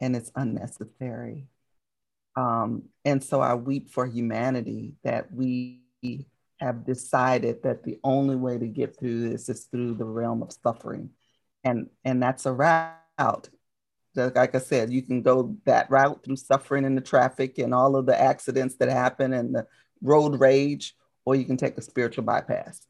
[0.00, 1.48] and it's unnecessary.
[2.36, 5.82] Um, and so I weep for humanity that we
[6.60, 10.52] have decided that the only way to get through this is through the realm of
[10.52, 11.10] suffering.
[11.64, 13.48] And, and that's a route.
[14.14, 17.96] Like I said, you can go that route through suffering in the traffic and all
[17.96, 19.66] of the accidents that happen and the
[20.02, 20.94] road rage,
[21.24, 22.86] or you can take a spiritual bypass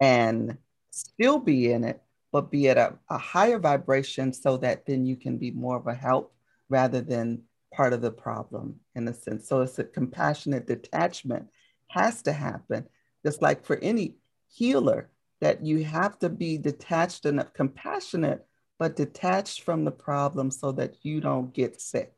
[0.00, 0.56] and
[0.90, 2.00] still be in it,
[2.30, 5.86] but be at a, a higher vibration so that then you can be more of
[5.86, 6.32] a help
[6.68, 7.42] rather than
[7.72, 9.48] part of the problem in a sense.
[9.48, 11.48] So it's a compassionate detachment
[11.88, 12.86] has to happen,
[13.24, 14.14] just like for any
[14.48, 15.08] healer,
[15.40, 18.46] that you have to be detached and compassionate,
[18.78, 22.12] but detached from the problem so that you don't get sick,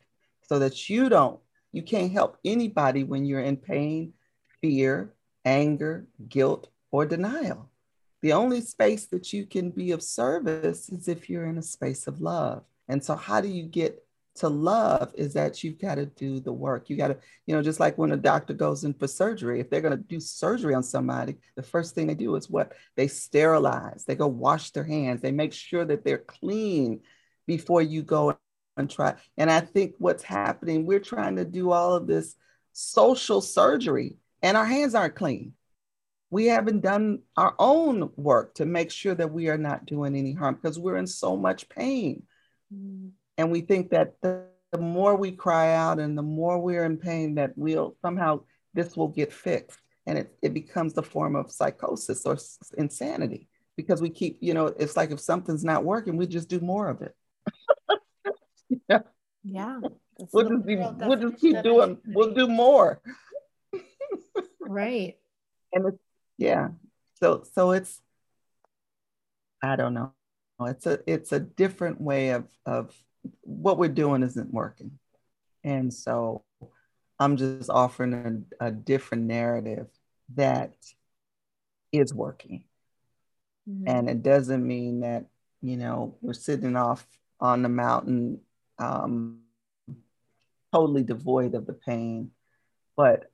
[0.48, 1.40] so that you don't,
[1.72, 4.12] you can't help anybody when you're in pain,
[4.60, 5.14] fear,
[5.44, 7.70] anger, guilt, or denial.
[8.20, 12.06] The only space that you can be of service is if you're in a space
[12.06, 12.62] of love.
[12.88, 14.04] And so, how do you get
[14.34, 16.88] to love is that you've got to do the work.
[16.88, 19.68] You got to, you know, just like when a doctor goes in for surgery, if
[19.68, 22.72] they're going to do surgery on somebody, the first thing they do is what?
[22.96, 27.00] They sterilize, they go wash their hands, they make sure that they're clean
[27.46, 28.38] before you go
[28.76, 29.14] and try.
[29.36, 32.34] And I think what's happening, we're trying to do all of this
[32.72, 35.52] social surgery and our hands aren't clean.
[36.30, 40.32] We haven't done our own work to make sure that we are not doing any
[40.32, 42.22] harm because we're in so much pain.
[42.72, 46.84] Mm and we think that the, the more we cry out and the more we're
[46.84, 48.40] in pain that we'll somehow
[48.74, 49.78] this will get fixed.
[50.06, 52.36] And it, it becomes the form of psychosis or
[52.76, 56.60] insanity because we keep you know it's like if something's not working we just do
[56.60, 57.14] more of it.
[58.88, 59.00] Yeah.
[59.44, 59.80] Yeah
[60.32, 63.00] we'll just, be, we'll just keep doing we'll do more.
[64.60, 65.16] Right.
[65.74, 66.02] And it's
[66.36, 66.68] yeah.
[67.18, 67.98] So so it's
[69.62, 70.12] i don't know.
[70.60, 72.94] It's a it's a different way of of
[73.42, 74.98] what we're doing isn't working.
[75.64, 76.44] And so
[77.18, 79.86] I'm just offering a, a different narrative
[80.34, 80.74] that
[81.92, 82.64] is working.
[83.68, 83.88] Mm-hmm.
[83.88, 85.26] And it doesn't mean that,
[85.60, 87.06] you know, we're sitting off
[87.38, 88.40] on the mountain
[88.78, 89.40] um,
[90.72, 92.30] totally devoid of the pain.
[92.96, 93.30] But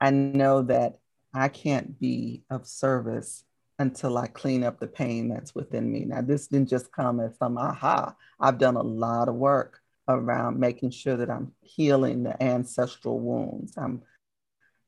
[0.00, 0.98] I know that
[1.34, 3.44] I can't be of service
[3.78, 6.04] until I clean up the pain that's within me.
[6.04, 8.14] Now, this didn't just come as some aha.
[8.40, 13.74] I've done a lot of work around making sure that I'm healing the ancestral wounds.
[13.76, 14.02] I'm,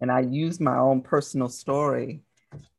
[0.00, 2.22] and I use my own personal story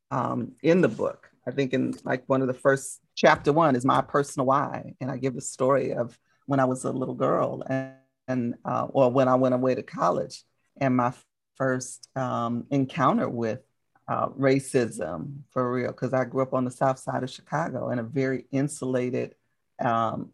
[0.09, 1.30] um, in the book.
[1.47, 5.09] I think in like one of the first chapter one is my personal why, and
[5.09, 7.93] I give the story of when I was a little girl and,
[8.28, 10.43] and uh, or when I went away to college,
[10.80, 11.14] and my
[11.55, 13.59] first um, encounter with
[14.07, 17.99] uh, racism for real because I grew up on the south side of Chicago in
[17.99, 19.35] a very insulated
[19.79, 20.31] um,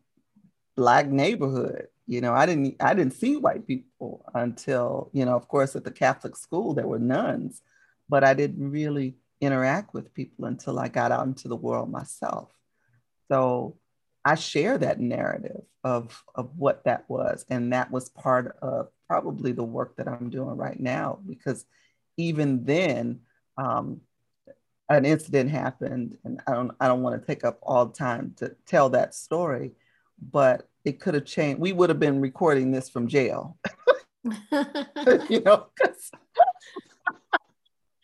[0.76, 1.88] black neighborhood.
[2.05, 5.84] You know, I didn't I didn't see white people until you know, of course, at
[5.84, 7.61] the Catholic school there were nuns,
[8.07, 12.51] but I didn't really interact with people until I got out into the world myself.
[13.30, 13.78] So
[14.24, 19.51] I share that narrative of of what that was, and that was part of probably
[19.51, 21.65] the work that I'm doing right now because
[22.18, 23.22] even then
[23.58, 24.01] um,
[24.89, 28.34] an incident happened, and I don't I don't want to take up all the time
[28.38, 29.74] to tell that story,
[30.32, 31.60] but it could have changed.
[31.60, 33.58] We would have been recording this from jail,
[34.24, 35.68] you know,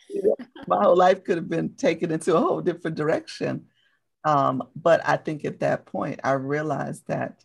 [0.10, 0.36] you know,
[0.68, 3.66] my whole life could have been taken into a whole different direction.
[4.26, 7.44] Um, but I think at that point, I realized that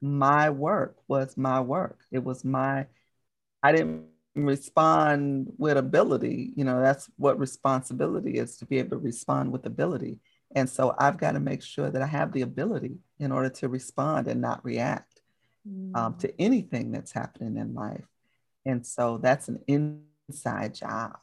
[0.00, 2.00] my work was my work.
[2.10, 2.86] It was my,
[3.62, 4.06] I didn't
[4.44, 9.66] respond with ability you know that's what responsibility is to be able to respond with
[9.66, 10.18] ability.
[10.54, 13.68] And so i've got to make sure that i have the ability in order to
[13.68, 15.20] respond and not react
[15.68, 15.94] mm.
[15.96, 18.06] um, to anything that's happening in life.
[18.64, 21.18] And so that's an inside job.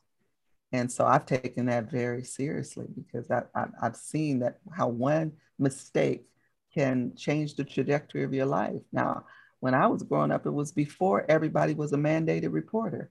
[0.71, 5.33] And so i've taken that very seriously because I, I, i've seen that how one
[5.57, 6.25] mistake
[6.73, 8.81] can change the trajectory of your life.
[8.91, 9.25] Now
[9.59, 13.09] when I was growing up, it was before everybody was a mandated reporter.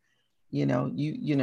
[0.50, 1.36] You know, you you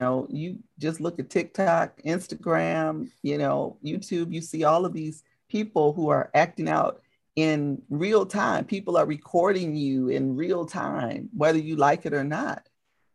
[0.00, 5.22] know, you just look at TikTok, Instagram, you know, YouTube, you see all of these
[5.48, 7.00] people who are acting out
[7.36, 8.64] in real time.
[8.64, 12.68] People are recording you in real time, whether you like it or not.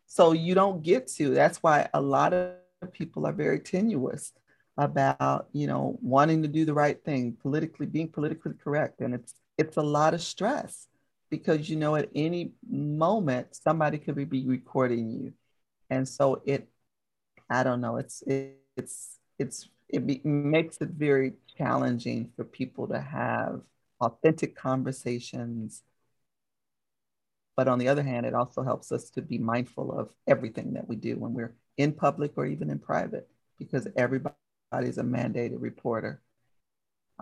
[0.07, 1.33] So you don't get to.
[1.33, 2.55] That's why a lot of
[2.93, 4.33] people are very tenuous
[4.77, 9.35] about you know wanting to do the right thing politically being politically correct and it's
[9.57, 10.87] it's a lot of stress
[11.33, 15.33] because you know at any moment somebody could be recording you
[15.89, 16.67] and so it
[17.49, 22.87] i don't know it's it, it's it's it be, makes it very challenging for people
[22.87, 23.61] to have
[23.99, 25.81] authentic conversations
[27.57, 30.87] but on the other hand it also helps us to be mindful of everything that
[30.87, 33.27] we do when we're in public or even in private
[33.57, 34.35] because everybody
[34.81, 36.21] is a mandated reporter.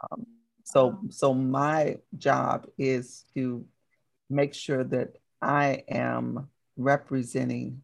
[0.02, 0.26] Um,
[0.64, 3.66] so, so my job is to
[4.32, 7.84] make sure that I am representing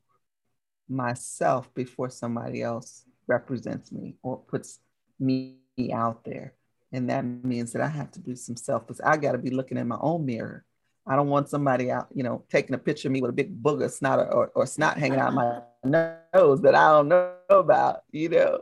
[0.90, 4.80] myself before somebody else represents me or puts
[5.20, 5.58] me
[5.94, 6.54] out there.
[6.92, 9.50] And that means that I have to do some self, because I got to be
[9.50, 10.64] looking in my own mirror.
[11.06, 13.62] I don't want somebody out, you know, taking a picture of me with a big
[13.62, 18.30] booger snot or, or snot hanging out my nose that I don't know about, you
[18.30, 18.62] know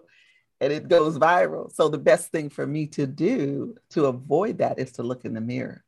[0.61, 1.71] and it goes viral.
[1.73, 5.33] So the best thing for me to do to avoid that is to look in
[5.33, 5.84] the mirror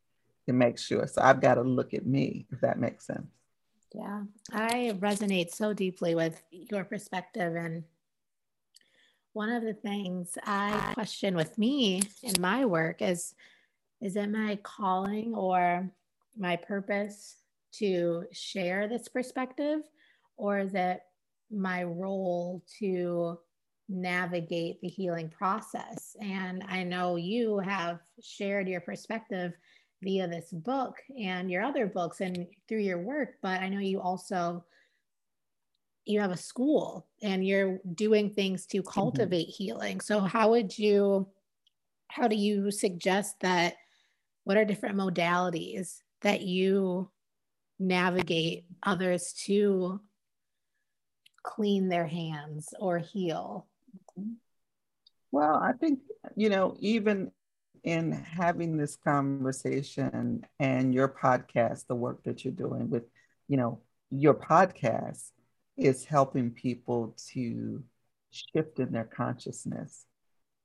[0.48, 1.08] and make sure.
[1.08, 3.28] So I've got to look at me, if that makes sense.
[3.94, 7.56] Yeah, I resonate so deeply with your perspective.
[7.56, 7.84] And
[9.34, 13.34] one of the things I question with me in my work is
[14.00, 15.90] is it my calling or
[16.38, 17.38] my purpose
[17.74, 19.82] to share this perspective?
[20.36, 21.02] Or is it
[21.50, 23.40] my role to
[23.90, 26.16] navigate the healing process.
[26.22, 29.54] And I know you have shared your perspective
[30.02, 34.00] via this book and your other books and through your work, but I know you
[34.00, 34.64] also
[36.06, 38.90] you have a school and you're doing things to mm-hmm.
[38.90, 39.64] cultivate mm-hmm.
[39.64, 40.02] healing.
[40.02, 41.28] So how would you
[42.10, 43.76] how do you suggest that
[44.46, 47.10] what are different modalities that you
[47.80, 50.00] navigate others to
[51.44, 53.68] clean their hands or heal
[55.32, 56.00] well, I think,
[56.36, 57.32] you know, even
[57.88, 63.04] in having this conversation and your podcast, the work that you're doing with,
[63.48, 63.80] you know,
[64.12, 65.32] your podcast
[65.78, 67.82] is helping people to
[68.32, 70.06] shift in their consciousness.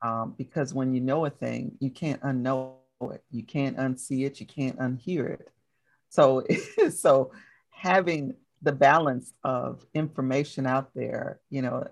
[0.02, 4.40] Um, because when you know a thing, you can't unknow it, you can't unsee it,
[4.40, 5.48] you can't unhear it.
[6.08, 6.44] So,
[6.90, 7.30] so
[7.70, 11.86] having the balance of information out there, you know,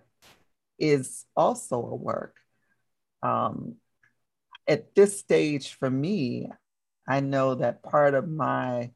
[0.81, 2.35] is also a work.
[3.23, 3.77] Um,
[4.69, 6.51] at this stage for me,
[7.09, 8.93] I know that part of my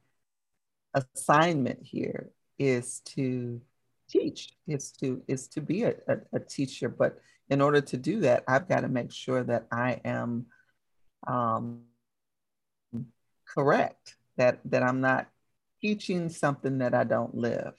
[0.95, 3.61] assignment here is to
[4.09, 6.89] teach, is to is to be a, a, a teacher.
[6.89, 10.47] But in order to do that, I've got to make sure that I am
[11.27, 11.83] um,
[13.47, 15.29] correct, that that I'm not
[15.81, 17.75] teaching something that I don't live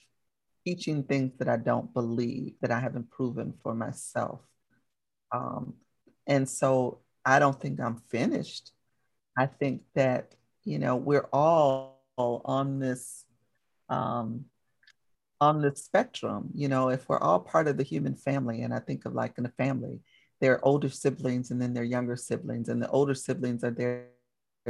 [0.65, 4.41] teaching things that I don't believe, that I haven't proven for myself.
[5.31, 5.75] Um,
[6.25, 8.71] and so I don't think I'm finished.
[9.37, 13.25] I think that, you know, we're all on this
[13.89, 14.45] um,
[15.41, 18.79] on the spectrum, you know, if we're all part of the human family, and I
[18.79, 19.99] think of like in a family,
[20.39, 23.71] there are older siblings and then there are younger siblings, and the older siblings are
[23.71, 24.07] there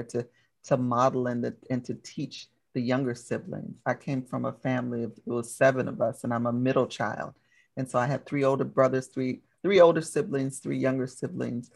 [0.09, 0.27] to
[0.65, 3.77] to model and, the, and to teach the younger siblings.
[3.85, 6.87] I came from a family of it was seven of us, and I'm a middle
[6.87, 7.33] child.
[7.77, 11.71] And so I had three older brothers, three three older siblings, three younger siblings,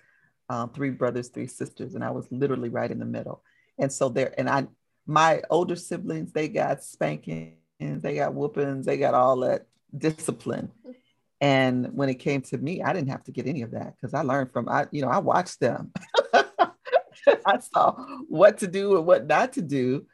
[0.49, 3.43] um, three brothers, three sisters, and I was literally right in the middle.
[3.77, 4.67] And so there, and I,
[5.05, 10.71] my older siblings, they got spankings, they got whoopings, they got all that discipline.
[11.41, 14.13] And when it came to me, I didn't have to get any of that because
[14.13, 15.91] I learned from I, you know, I watched them.
[17.45, 17.95] I saw
[18.27, 20.05] what to do and what not to do.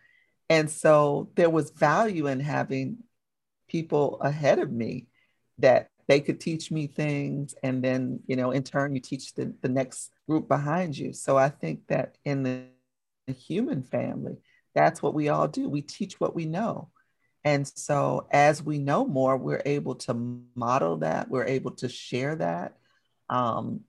[0.50, 2.98] And so there was value in having
[3.68, 5.08] people ahead of me
[5.60, 7.56] that they could teach me things.
[7.64, 11.14] And then, you know, in turn, you teach the, the next group behind you.
[11.14, 12.64] So I think that in the,
[13.28, 14.38] the human family,
[14.74, 15.70] that's what we all do.
[15.70, 16.90] We teach what we know.
[17.44, 22.36] And so as we know more, we're able to model that, we're able to share
[22.36, 22.78] that.
[23.30, 23.82] Um,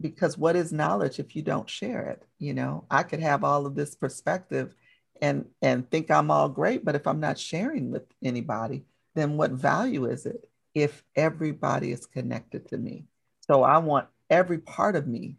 [0.00, 2.22] because what is knowledge if you don't share it?
[2.38, 4.74] You know, I could have all of this perspective
[5.22, 9.52] and and think I'm all great, but if I'm not sharing with anybody, then what
[9.52, 10.45] value is it
[10.76, 13.06] if everybody is connected to me?
[13.40, 15.36] So I want every part of me,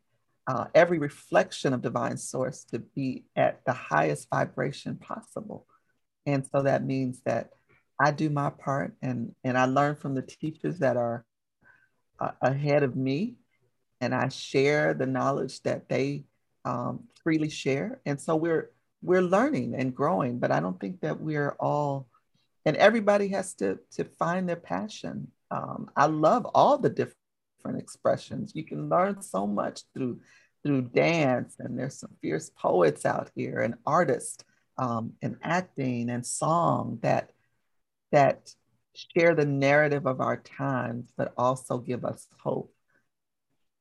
[0.47, 5.67] uh, every reflection of divine source to be at the highest vibration possible.
[6.25, 7.51] And so that means that
[8.01, 11.23] I do my part and, and I learn from the teachers that are
[12.19, 13.35] uh, ahead of me
[14.01, 16.25] and I share the knowledge that they
[16.65, 17.99] um, freely share.
[18.07, 18.71] And so we're
[19.03, 22.07] we're learning and growing, but I don't think that we're all,
[22.68, 25.32] and everybody has to to find their passion.
[25.49, 28.51] Um, I love all the different expressions.
[28.53, 30.20] You can learn so much through
[30.63, 34.43] through dance, and there's some fierce poets out here and artists
[34.78, 37.32] um, and acting and song that
[38.11, 38.53] that
[38.93, 42.74] share the narrative of our times, but also give us hope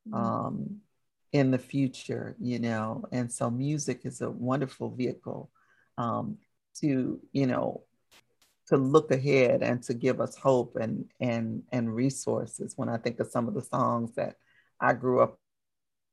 [0.08, 0.14] mm-hmm.
[0.14, 0.76] um,
[1.32, 3.04] in the future, you know.
[3.10, 5.50] And so music is a wonderful vehicle
[5.98, 6.38] um,
[6.80, 7.82] to, you know,
[8.68, 12.74] to look ahead and to give us hope and and and resources.
[12.76, 14.36] When I think of some of the songs that
[14.80, 15.38] I grew up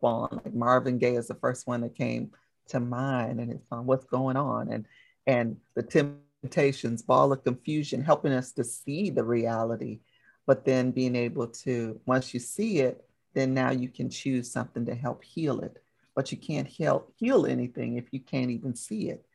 [0.01, 2.31] on, like Marvin Gaye is the first one that came
[2.69, 4.85] to mind, and it's on "What's Going On," and
[5.25, 10.01] and the temptations, ball of confusion, helping us to see the reality,
[10.45, 14.85] but then being able to once you see it, then now you can choose something
[14.85, 15.77] to help heal it.
[16.15, 19.25] But you can't help heal anything if you can't even see it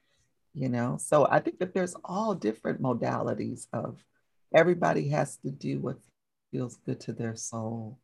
[0.60, 0.98] you know?
[1.00, 4.02] So i think that there's all different modalities of
[4.54, 5.98] everybody has to do what
[6.50, 7.98] feels good to their soul.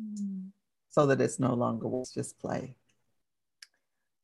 [0.00, 0.50] Mm.
[0.90, 2.76] so that it's no longer just play.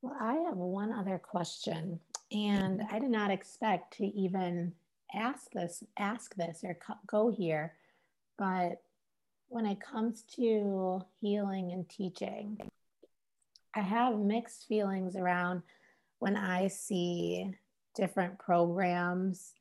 [0.03, 1.99] Well i have one other question
[2.33, 4.73] and i did not expect to even
[5.15, 7.75] ask this ask this or go here
[8.37, 8.83] but
[9.49, 12.59] when it comes to healing and teaching
[13.75, 15.63] i have mixed feelings around
[16.25, 17.51] when I see
[17.95, 19.53] different programs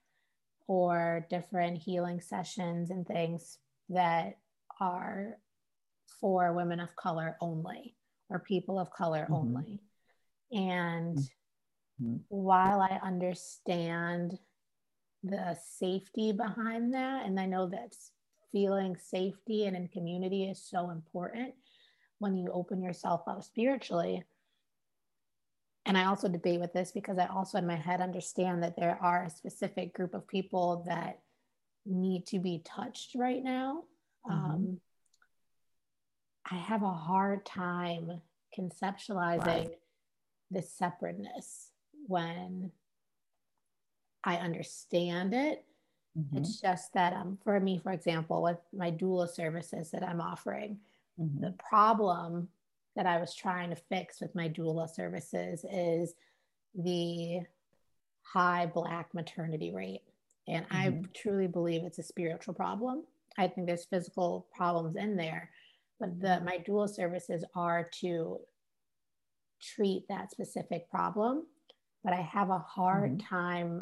[0.65, 3.57] or different healing sessions and things
[3.89, 4.37] that
[4.79, 5.37] are
[6.21, 7.97] for women of color only
[8.29, 9.33] or people of color mm-hmm.
[9.33, 9.81] only.
[10.53, 11.17] And
[12.01, 12.15] mm-hmm.
[12.29, 14.39] while I understand
[15.21, 17.93] the safety behind that, and I know that
[18.53, 21.55] feeling safety and in community is so important
[22.19, 24.23] when you open yourself up spiritually
[25.85, 28.97] and I also debate with this because I also in my head understand that there
[29.01, 31.19] are a specific group of people that
[31.85, 33.83] need to be touched right now.
[34.25, 34.45] Mm-hmm.
[34.45, 34.79] Um,
[36.49, 38.21] I have a hard time
[38.57, 39.77] conceptualizing right.
[40.51, 41.69] the separateness
[42.07, 42.71] when
[44.23, 45.65] I understand it.
[46.17, 46.37] Mm-hmm.
[46.37, 50.77] It's just that um, for me, for example, with my doula services that I'm offering,
[51.19, 51.41] mm-hmm.
[51.41, 52.49] the problem
[52.95, 56.13] that I was trying to fix with my doula services is
[56.75, 57.41] the
[58.21, 60.03] high Black maternity rate.
[60.47, 60.75] And mm-hmm.
[60.75, 63.03] I truly believe it's a spiritual problem.
[63.37, 65.49] I think there's physical problems in there,
[65.99, 68.39] but the my doula services are to
[69.61, 71.47] treat that specific problem.
[72.03, 73.27] But I have a hard mm-hmm.
[73.27, 73.81] time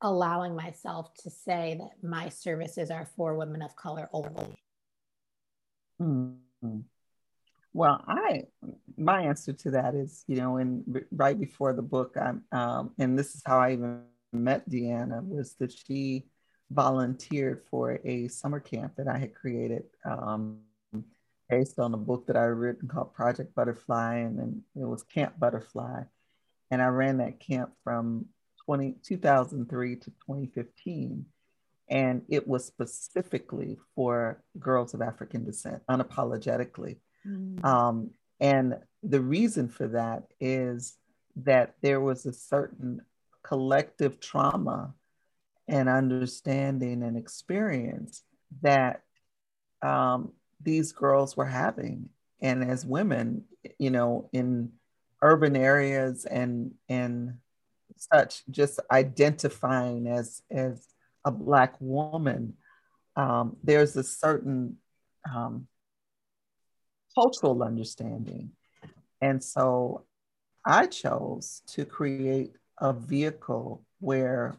[0.00, 4.54] allowing myself to say that my services are for women of color only.
[6.00, 6.80] Mm-hmm.
[7.74, 8.44] Well, I
[8.96, 13.18] my answer to that is, you know, in right before the book, I'm, um, and
[13.18, 16.26] this is how I even met Deanna was that she
[16.70, 20.60] volunteered for a summer camp that I had created um,
[21.50, 25.02] based on a book that I had written called Project Butterfly, and then it was
[25.02, 26.04] Camp Butterfly,
[26.70, 28.26] and I ran that camp from
[28.66, 31.26] 20, 2003 to 2015.
[31.90, 36.96] And it was specifically for girls of African descent, unapologetically.
[37.26, 37.64] Mm.
[37.64, 38.10] Um,
[38.40, 40.96] and the reason for that is
[41.36, 43.02] that there was a certain
[43.42, 44.94] collective trauma
[45.68, 48.22] and understanding and experience
[48.62, 49.02] that
[49.82, 52.08] um, these girls were having.
[52.40, 53.44] And as women,
[53.78, 54.72] you know, in
[55.22, 57.38] urban areas and and
[57.96, 60.86] such, just identifying as as
[61.24, 62.54] a black woman,
[63.16, 64.76] um, there's a certain
[65.32, 65.66] um,
[67.14, 68.50] cultural understanding.
[69.20, 70.04] And so
[70.64, 74.56] I chose to create a vehicle where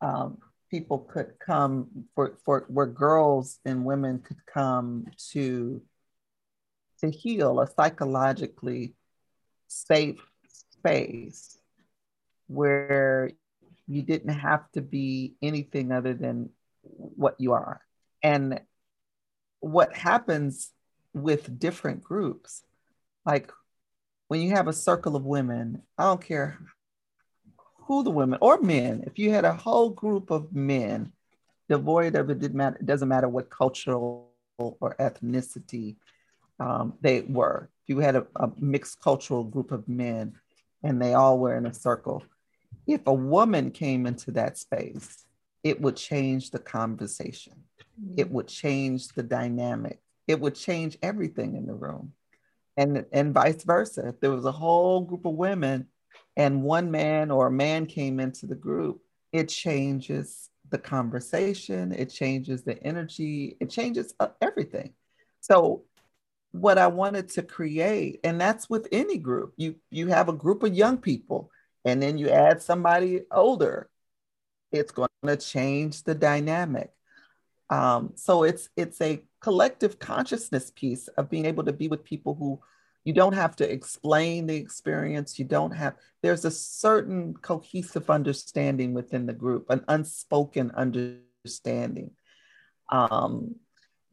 [0.00, 0.38] um,
[0.70, 5.82] people could come for, for where girls and women could come to
[7.00, 8.92] to heal a psychologically
[9.68, 11.56] safe space
[12.48, 13.30] where
[13.86, 16.50] you didn't have to be anything other than
[16.82, 17.80] what you are
[18.22, 18.60] and
[19.60, 20.72] what happens
[21.22, 22.62] with different groups.
[23.24, 23.52] Like
[24.28, 26.58] when you have a circle of women, I don't care
[27.88, 31.12] who the women or men, if you had a whole group of men,
[31.68, 35.96] devoid of it, matter, it doesn't matter what cultural or ethnicity
[36.60, 37.70] um, they were.
[37.82, 40.34] If you had a, a mixed cultural group of men
[40.82, 42.24] and they all were in a circle,
[42.86, 45.24] if a woman came into that space,
[45.62, 47.54] it would change the conversation.
[48.16, 52.12] It would change the dynamic it would change everything in the room.
[52.76, 54.08] And, and vice versa.
[54.08, 55.88] If there was a whole group of women
[56.36, 59.00] and one man or a man came into the group,
[59.32, 64.92] it changes the conversation, it changes the energy, it changes uh, everything.
[65.40, 65.82] So
[66.52, 69.54] what I wanted to create, and that's with any group.
[69.56, 71.50] You you have a group of young people,
[71.84, 73.88] and then you add somebody older,
[74.72, 76.90] it's going to change the dynamic.
[77.70, 82.34] Um, so it's it's a collective consciousness piece of being able to be with people
[82.34, 82.60] who
[83.04, 85.38] you don't have to explain the experience.
[85.38, 92.10] You don't have, there's a certain cohesive understanding within the group, an unspoken understanding
[92.90, 93.54] um,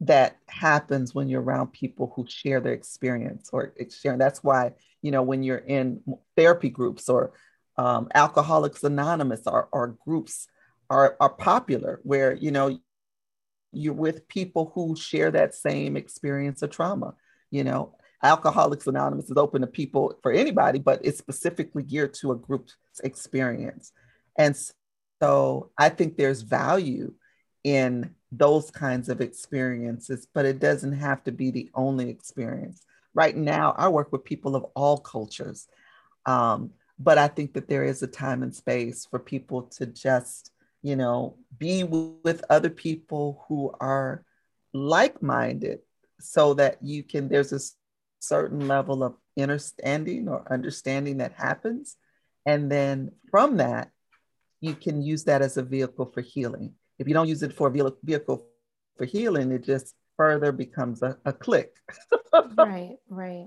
[0.00, 4.18] that happens when you're around people who share their experience or sharing.
[4.18, 4.72] That's why,
[5.02, 6.00] you know, when you're in
[6.36, 7.32] therapy groups or
[7.76, 10.46] um, Alcoholics Anonymous or, or groups
[10.88, 12.78] are, are popular where, you know,
[13.76, 17.14] you're with people who share that same experience of trauma.
[17.50, 22.32] You know, Alcoholics Anonymous is open to people for anybody, but it's specifically geared to
[22.32, 23.92] a group's experience.
[24.36, 24.56] And
[25.22, 27.12] so I think there's value
[27.64, 32.82] in those kinds of experiences, but it doesn't have to be the only experience.
[33.14, 35.68] Right now, I work with people of all cultures.
[36.26, 40.50] Um, but I think that there is a time and space for people to just,
[40.82, 44.24] you know, be with other people who are
[44.72, 45.80] like minded
[46.20, 47.60] so that you can, there's a
[48.20, 51.96] certain level of understanding or understanding that happens.
[52.44, 53.90] And then from that,
[54.60, 56.74] you can use that as a vehicle for healing.
[56.98, 58.46] If you don't use it for a vehicle
[58.96, 61.76] for healing, it just further becomes a, a click.
[62.56, 63.46] right, right.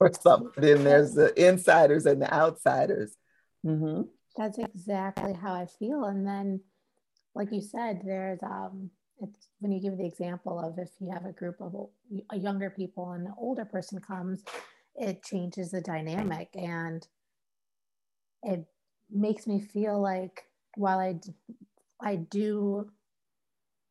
[0.00, 0.50] Or something.
[0.56, 3.16] Then there's the insiders and the outsiders.
[3.64, 4.02] Mm-hmm.
[4.40, 6.04] That's exactly how I feel.
[6.04, 6.62] And then,
[7.34, 8.88] like you said, there's um,
[9.20, 11.74] it's when you give the example of if you have a group of
[12.32, 14.42] younger people and an older person comes,
[14.94, 17.06] it changes the dynamic and
[18.42, 18.64] it
[19.10, 21.20] makes me feel like while I,
[22.00, 22.90] I do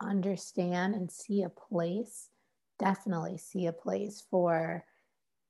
[0.01, 2.29] understand and see a place,
[2.79, 4.83] definitely see a place for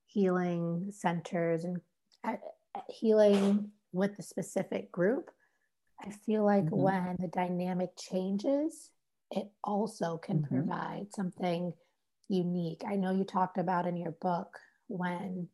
[0.07, 1.79] healing centers and
[2.25, 2.33] uh,
[2.89, 5.29] healing with the specific group.
[6.01, 6.81] I feel like mm-hmm.
[6.81, 8.89] when the dynamic changes,
[9.31, 10.55] it also can mm-hmm.
[10.55, 11.73] provide something
[12.29, 12.83] unique.
[12.87, 15.47] I know you talked about in your book when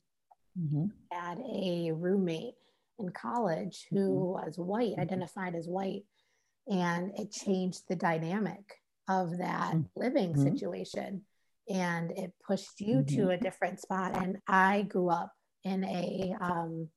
[0.59, 0.83] mm-hmm.
[0.83, 2.55] you had a roommate
[2.99, 4.45] in college who mm-hmm.
[4.45, 5.01] was white, mm-hmm.
[5.01, 6.03] identified as white,
[6.67, 8.63] and it changed the dynamic
[9.07, 9.81] of that mm-hmm.
[9.95, 11.21] living situation
[11.69, 14.15] and it pushed you to a different spot.
[14.21, 15.31] And I grew up
[15.63, 16.89] in a um,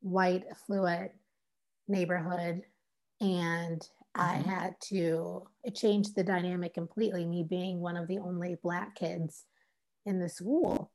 [0.00, 1.12] white affluent
[1.88, 2.62] neighborhood
[3.20, 4.50] and I mm-hmm.
[4.50, 9.44] had to, it changed the dynamic completely, me being one of the only Black kids
[10.06, 10.90] in the school.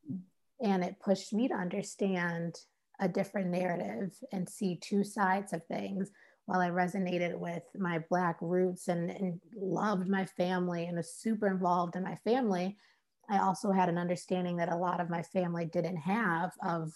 [0.62, 2.56] And it pushed me to understand
[2.99, 6.12] a different narrative and see two sides of things
[6.45, 11.47] while I resonated with my Black roots and, and loved my family and was super
[11.47, 12.78] involved in my family.
[13.30, 16.91] I also had an understanding that a lot of my family didn't have of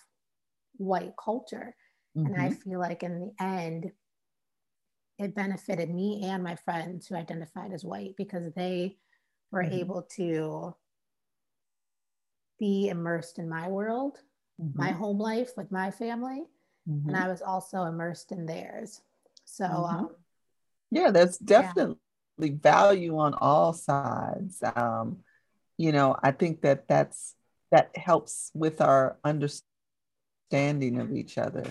[0.73, 1.75] white culture.
[2.17, 2.33] Mm-hmm.
[2.33, 2.69] And I mm-hmm.
[2.69, 3.91] feel like in the end,
[5.19, 8.97] it benefited me and my friends who identified as white because they
[9.51, 9.79] were mm-hmm.
[9.79, 10.75] able to
[12.59, 14.17] be immersed in my world,
[14.61, 14.79] mm-hmm.
[14.79, 16.43] my home life with my family,
[16.89, 17.09] mm-hmm.
[17.09, 19.01] and I was also immersed in theirs.
[19.45, 19.95] So, mm-hmm.
[19.95, 20.09] um,
[20.91, 21.97] yeah, there's definitely
[22.39, 22.51] yeah.
[22.61, 24.63] value on all sides.
[24.75, 25.19] Um,
[25.77, 27.35] you know, I think that that's
[27.71, 31.65] that helps with our understanding of each other.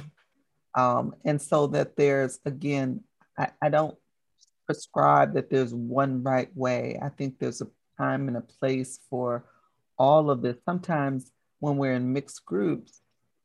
[0.77, 3.01] Um, and so that there's again
[3.37, 3.97] I, I don't
[4.67, 6.99] prescribe that there's one right way.
[7.03, 7.69] I think there's a
[7.99, 9.45] time and a place for
[9.99, 10.57] all of this.
[10.65, 13.01] Sometimes when we're in mixed groups,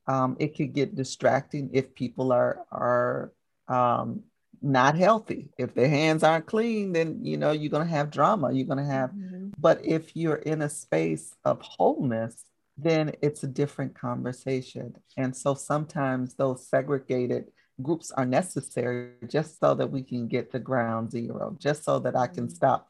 [0.08, 3.32] um, it could get distracting if people are are
[3.68, 4.24] um,
[4.62, 5.50] not healthy.
[5.58, 8.52] If their hands aren't clean, then you know you're going to have drama.
[8.52, 9.12] You're going to have.
[9.12, 9.50] Mm-hmm.
[9.58, 12.44] But if you're in a space of wholeness,
[12.78, 14.96] then it's a different conversation.
[15.18, 17.52] And so sometimes those segregated
[17.82, 22.16] groups are necessary just so that we can get to ground zero, just so that
[22.16, 22.56] I can mm-hmm.
[22.56, 22.90] stop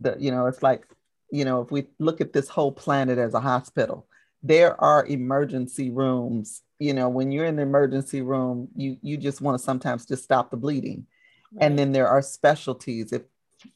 [0.00, 0.86] the, you know, it's like,
[1.30, 4.06] you know, if we look at this whole planet as a hospital,
[4.42, 6.62] there are emergency rooms.
[6.78, 10.22] You know, when you're in the emergency room, you you just want to sometimes just
[10.22, 11.06] stop the bleeding.
[11.52, 11.64] Right.
[11.64, 13.22] And then there are specialties if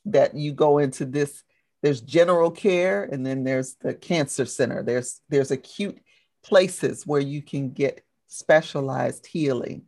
[0.04, 1.42] that you go into this
[1.82, 4.82] there's general care and then there's the cancer center.
[4.82, 5.98] There's there's acute
[6.44, 9.86] places where you can get specialized healing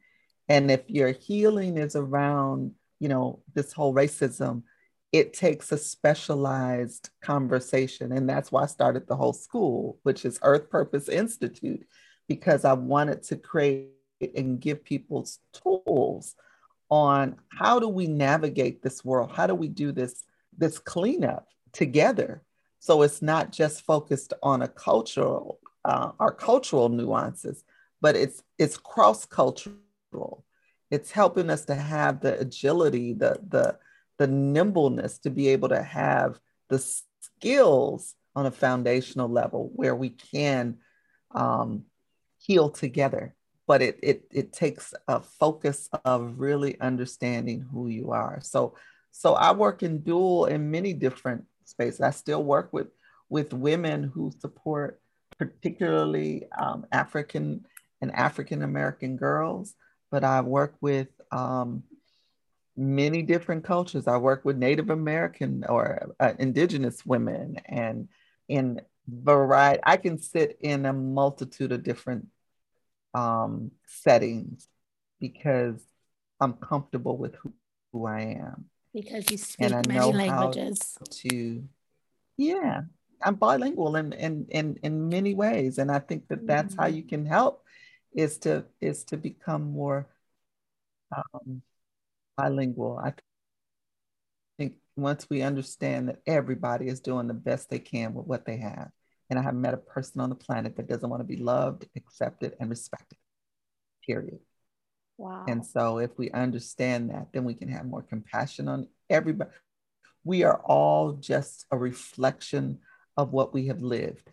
[0.51, 4.64] and if your healing is around, you know, this whole racism,
[5.12, 8.11] it takes a specialized conversation.
[8.11, 11.86] And that's why I started the whole school, which is Earth Purpose Institute,
[12.26, 13.91] because I wanted to create
[14.34, 16.34] and give people tools
[16.91, 19.30] on how do we navigate this world?
[19.32, 20.24] How do we do this,
[20.59, 22.43] this cleanup together?
[22.79, 27.64] So it's not just focused on a cultural, uh, our cultural nuances,
[28.01, 30.45] but it's it's cross-cultural.
[30.91, 33.79] It's helping us to have the agility, the the
[34.18, 40.11] the nimbleness to be able to have the skills on a foundational level where we
[40.11, 40.77] can
[41.35, 41.85] um,
[42.39, 43.35] heal together
[43.71, 48.75] but it, it it takes a focus of really understanding who you are so
[49.12, 52.89] so i work in dual in many different spaces i still work with
[53.29, 55.01] with women who support
[55.39, 57.64] particularly um, african
[58.01, 59.75] and african american girls
[60.11, 61.83] but i work with um,
[62.77, 68.09] many different cultures i work with native american or uh, indigenous women and
[68.49, 69.81] in variety.
[69.85, 72.27] I can sit in a multitude of different
[73.14, 74.66] um, settings
[75.21, 75.83] because
[76.41, 77.53] I'm comfortable with who,
[77.93, 78.66] who I am.
[78.93, 80.99] Because you speak many languages.
[81.11, 81.62] to,
[82.36, 82.82] yeah,
[83.22, 85.78] I'm bilingual in, in, in, in many ways.
[85.78, 86.82] And I think that that's mm-hmm.
[86.82, 87.64] how you can help
[88.12, 90.09] is to, is to become more
[91.14, 91.62] um,
[92.36, 92.99] bilingual.
[92.99, 93.14] I
[94.59, 98.57] think once we understand that everybody is doing the best they can with what they
[98.57, 98.91] have,
[99.28, 101.86] and I haven't met a person on the planet that doesn't want to be loved,
[101.97, 103.18] accepted, and respected,
[104.05, 104.41] period.
[105.21, 105.45] Wow.
[105.47, 109.51] And so if we understand that, then we can have more compassion on everybody.
[110.25, 112.79] We are all just a reflection
[113.18, 114.31] of what we have lived.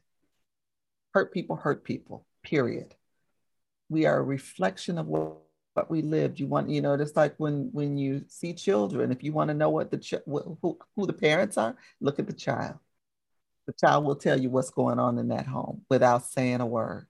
[1.14, 2.96] Hurt people hurt people, period.
[3.90, 5.40] We are a reflection of what,
[5.74, 6.40] what we lived.
[6.40, 9.54] You want, you know, just like when when you see children, if you want to
[9.54, 12.80] know what the ch- who, who the parents are, look at the child
[13.68, 17.08] the child will tell you what's going on in that home without saying a word.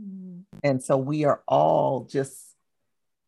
[0.00, 0.42] Mm.
[0.62, 2.36] And so we are all just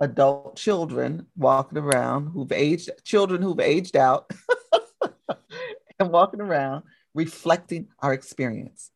[0.01, 4.31] adult children walking around who've aged, children who've aged out
[5.99, 6.85] and walking around
[7.15, 8.91] reflecting our experience,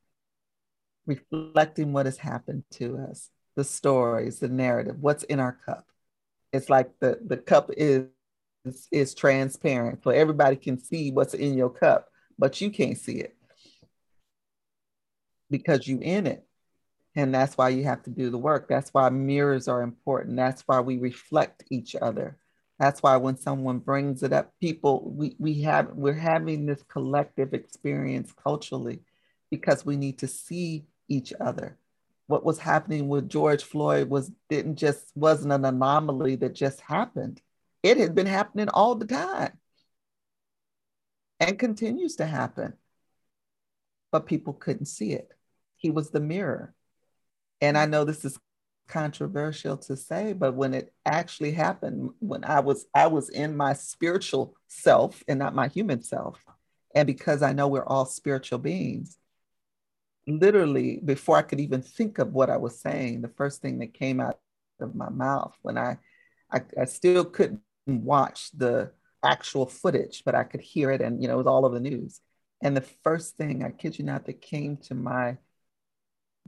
[1.06, 5.86] reflecting what has happened to us, the stories, the narrative, what's in our cup.
[6.52, 8.06] It's like the, the cup is,
[8.64, 12.08] is, is transparent, so everybody can see what's in your cup
[12.38, 13.36] but you can't see it
[15.50, 16.46] because you in it
[17.18, 20.62] and that's why you have to do the work that's why mirrors are important that's
[20.62, 22.36] why we reflect each other
[22.78, 27.52] that's why when someone brings it up people we, we have we're having this collective
[27.54, 29.00] experience culturally
[29.50, 31.76] because we need to see each other
[32.26, 37.40] what was happening with george floyd was didn't just wasn't an anomaly that just happened
[37.82, 39.52] it had been happening all the time
[41.40, 42.74] and continues to happen.
[44.10, 45.30] But people couldn't see it.
[45.76, 46.74] He was the mirror.
[47.60, 47.90] And I mm-hmm.
[47.92, 48.38] know this is
[48.88, 53.74] controversial to say, but when it actually happened, when I was I was in my
[53.74, 56.42] spiritual self and not my human self.
[56.94, 59.18] And because I know we're all spiritual beings,
[60.26, 63.94] literally before I could even think of what I was saying, the first thing that
[63.94, 64.38] came out
[64.80, 65.98] of my mouth when I
[66.50, 68.92] I, I still couldn't watch the
[69.22, 71.90] actual footage, but I could hear it and, you know, it was all over the
[71.90, 72.20] news.
[72.62, 75.36] And the first thing, I kid you not, that came to my,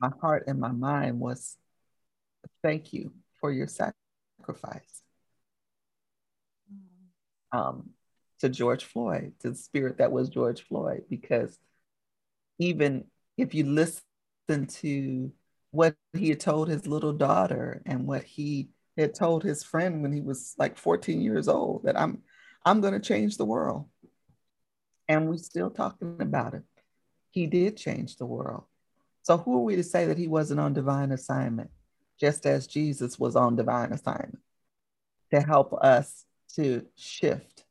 [0.00, 1.56] my heart and my mind was,
[2.62, 5.02] thank you for your sacrifice.
[7.52, 7.90] Um,
[8.40, 11.58] to George Floyd, to the spirit that was George Floyd, because
[12.58, 13.04] even
[13.36, 14.02] if you listen
[14.68, 15.32] to
[15.72, 20.12] what he had told his little daughter and what he had told his friend when
[20.12, 22.22] he was like 14 years old, that I'm
[22.64, 23.86] I'm going to change the world.
[25.08, 26.62] And we're still talking about it.
[27.30, 28.64] He did change the world.
[29.22, 31.70] So who are we to say that he wasn't on divine assignment,
[32.18, 34.40] just as Jesus was on divine assignment
[35.32, 36.24] to help us
[36.56, 37.64] to shift?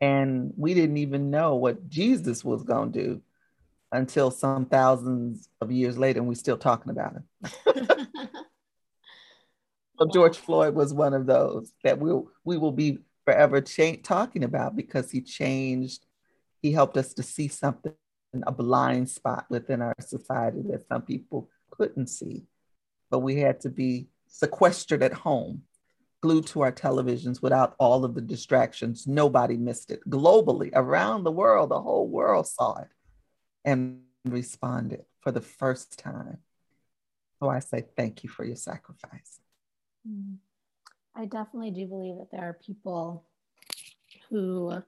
[0.00, 3.22] And we didn't even know what Jesus was going to do
[3.90, 8.18] until some thousands of years later, and we're still talking about it.
[9.98, 14.44] so George Floyd was one of those that we'll, we will be forever cha- talking
[14.44, 16.04] about because he changed,
[16.60, 17.94] he helped us to see something,
[18.46, 22.46] a blind spot within our society that some people couldn't see.
[23.10, 25.62] But we had to be sequestered at home,
[26.20, 29.06] glued to our televisions without all of the distractions.
[29.06, 30.00] Nobody missed it.
[30.08, 32.88] Globally, around the world, the whole world saw it
[33.64, 36.38] and responded for the first time.
[37.40, 39.40] So I say thank you for your sacrifice.
[40.06, 40.36] Mm.
[41.14, 43.24] I definitely do believe that there are people
[44.30, 44.82] who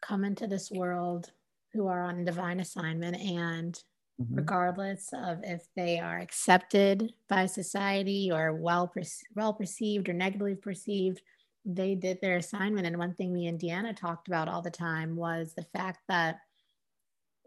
[0.00, 1.30] come into this world
[1.72, 3.82] who are on divine assignment and
[4.20, 4.36] mm-hmm.
[4.36, 8.92] regardless of if they are accepted by society or well,
[9.34, 11.22] well perceived or negatively perceived.
[11.64, 12.86] They did their assignment.
[12.86, 16.38] And one thing me and Deanna talked about all the time was the fact that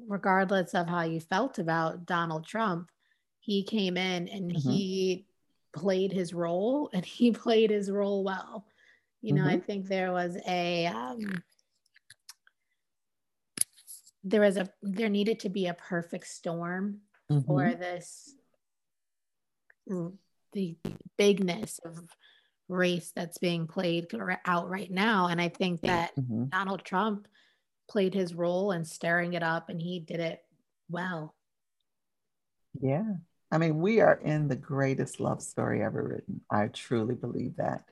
[0.08, 2.90] regardless of how you felt about Donald Trump,
[3.40, 4.70] he came in and mm-hmm.
[4.70, 5.26] he
[5.74, 8.66] played his role and he played his role well.
[9.22, 9.50] You know, mm-hmm.
[9.50, 11.44] I think there was a um,
[14.24, 17.00] there was a there needed to be a perfect storm
[17.32, 17.46] mm-hmm.
[17.46, 18.36] for this
[20.54, 20.78] the
[21.18, 22.00] bigness of
[22.70, 24.08] race that's being played
[24.46, 25.28] out right now.
[25.28, 26.46] And i think that mm-hmm.
[26.46, 27.28] donald trump
[27.90, 30.40] played his role in stirring it up and he did it
[30.90, 31.36] well.
[32.80, 33.16] Yeah.
[33.52, 36.42] I mean we are in the greatest love story ever written.
[36.50, 37.84] I truly believe that.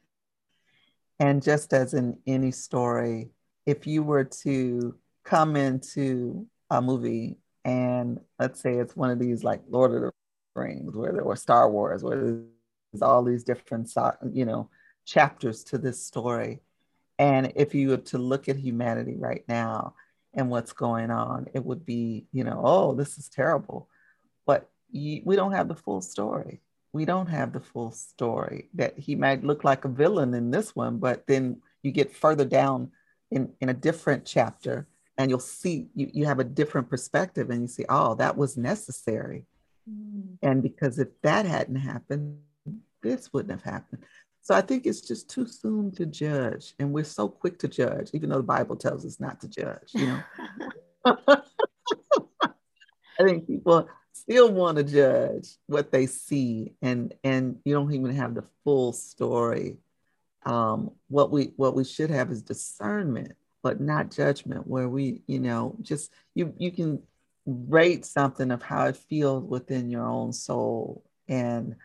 [1.19, 3.31] And just as in any story
[3.65, 9.43] if you were to come into a movie and let's say it's one of these
[9.43, 10.11] like Lord of the
[10.55, 12.17] Rings where there were Star Wars where
[12.91, 13.91] there's all these different
[14.31, 14.69] you know
[15.05, 16.59] chapters to this story.
[17.17, 19.95] And if you were to look at humanity right now
[20.33, 23.89] and what's going on it would be you know oh this is terrible.
[24.45, 26.61] But you, we don't have the full story.
[26.91, 30.75] We don't have the full story that he might look like a villain in this
[30.75, 32.91] one but then you get further down
[33.31, 34.87] in, in a different chapter
[35.19, 38.57] and you'll see you, you have a different perspective and you see oh that was
[38.57, 39.45] necessary.
[39.89, 40.37] Mm.
[40.41, 42.39] and because if that hadn't happened
[43.01, 44.03] this wouldn't have happened.
[44.41, 48.09] So i think it's just too soon to judge and we're so quick to judge
[48.13, 50.21] even though the bible tells us not to judge you know?
[53.19, 58.15] I think people still want to judge what they see and and you don't even
[58.15, 59.77] have the full story.
[60.45, 65.39] Um, what we what we should have is discernment but not judgment where we you
[65.39, 67.01] know just you you can
[67.45, 71.75] rate something of how it feels within your own soul and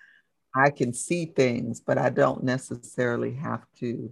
[0.54, 4.10] i can see things but i don't necessarily have to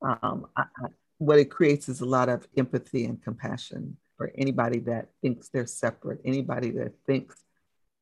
[0.00, 4.78] um, I, I, what it creates is a lot of empathy and compassion for anybody
[4.80, 7.36] that thinks they're separate anybody that thinks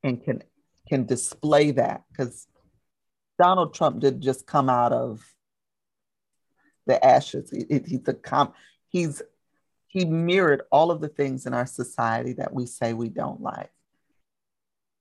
[0.03, 0.43] and can
[0.89, 2.47] can display that because
[3.39, 5.23] donald trump did just come out of
[6.87, 7.51] the ashes.
[7.51, 8.55] He, he's a com-
[8.89, 9.23] he's
[9.89, 13.71] he mirrored all of the things in our society that we say we don't like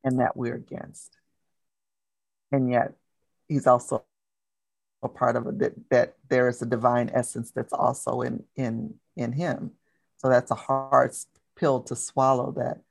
[0.04, 1.18] and that we're against.
[2.52, 2.94] And yet
[3.48, 4.06] he's also
[5.04, 8.94] a part of it that, that there is a divine essence that's also in in
[9.16, 9.72] in him.
[10.18, 11.14] So that's a hard
[11.56, 12.82] pill to swallow that,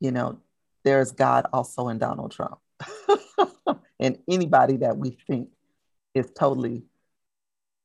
[0.00, 0.38] you know,
[0.84, 2.58] there's God also in Donald Trump.
[3.98, 5.48] and anybody that we think
[6.14, 6.84] is totally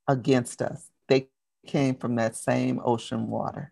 [0.09, 0.89] against us.
[1.07, 1.29] They
[1.65, 3.71] came from that same ocean water.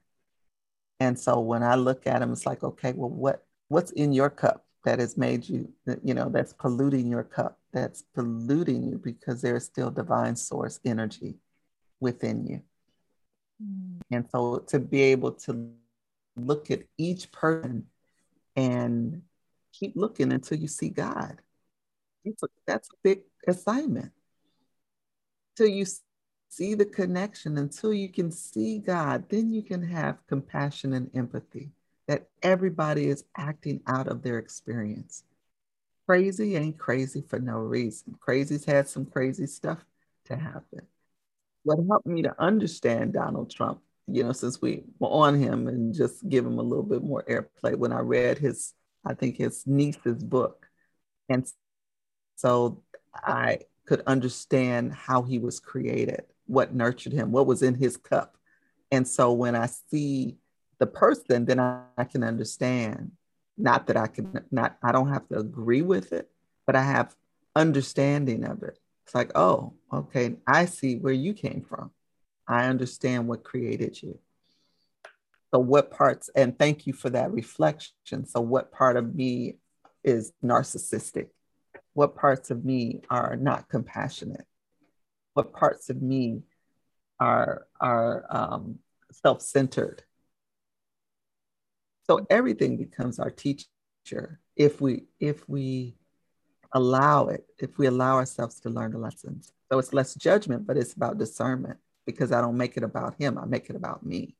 [1.00, 4.30] And so when I look at them, it's like, okay, well, what what's in your
[4.30, 5.68] cup that has made you,
[6.04, 11.36] you know, that's polluting your cup, that's polluting you because there's still divine source energy
[12.00, 12.62] within you.
[13.62, 14.00] Mm.
[14.12, 15.72] And so to be able to
[16.38, 17.88] look at each person
[18.56, 19.24] and
[19.74, 21.42] keep looking until you see God.
[22.66, 24.12] That's a big assignment.
[25.56, 25.86] Till you
[26.50, 31.72] see the connection until you can see God, then you can have compassion and empathy
[32.08, 35.24] that everybody is acting out of their experience.
[36.08, 38.16] Crazy ain't crazy for no reason.
[38.20, 39.84] Crazy's had some crazy stuff
[40.26, 40.82] to happen.
[41.64, 45.94] What helped me to understand Donald Trump, you know, since we were on him and
[45.94, 48.74] just give him a little bit more airplay when I read his,
[49.06, 50.66] I think his niece's book.
[51.28, 51.46] And
[52.38, 52.84] so
[53.14, 58.38] I could understand how he was created what nurtured him, what was in his cup.
[58.92, 60.38] And so when I see
[60.80, 63.12] the person, then I, I can understand.
[63.58, 66.30] Not that I can not, I don't have to agree with it,
[66.66, 67.16] but I have
[67.56, 68.80] understanding of it.
[69.06, 71.92] It's like, oh, okay, I see where you came from.
[72.48, 74.20] I understand what created you.
[75.54, 78.26] So, what parts, and thank you for that reflection.
[78.26, 79.56] So, what part of me
[80.04, 81.30] is narcissistic?
[81.98, 84.46] What parts of me are not compassionate?
[85.38, 86.42] what parts of me
[87.20, 88.80] are are um,
[89.12, 90.02] self-centered.
[92.08, 95.96] So everything becomes our teacher if we if we
[96.72, 99.54] allow it, if we allow ourselves to learn the lessons.
[99.72, 101.78] So it's less judgment, but it's about discernment
[102.08, 104.36] because I don't make it about him, I make it about me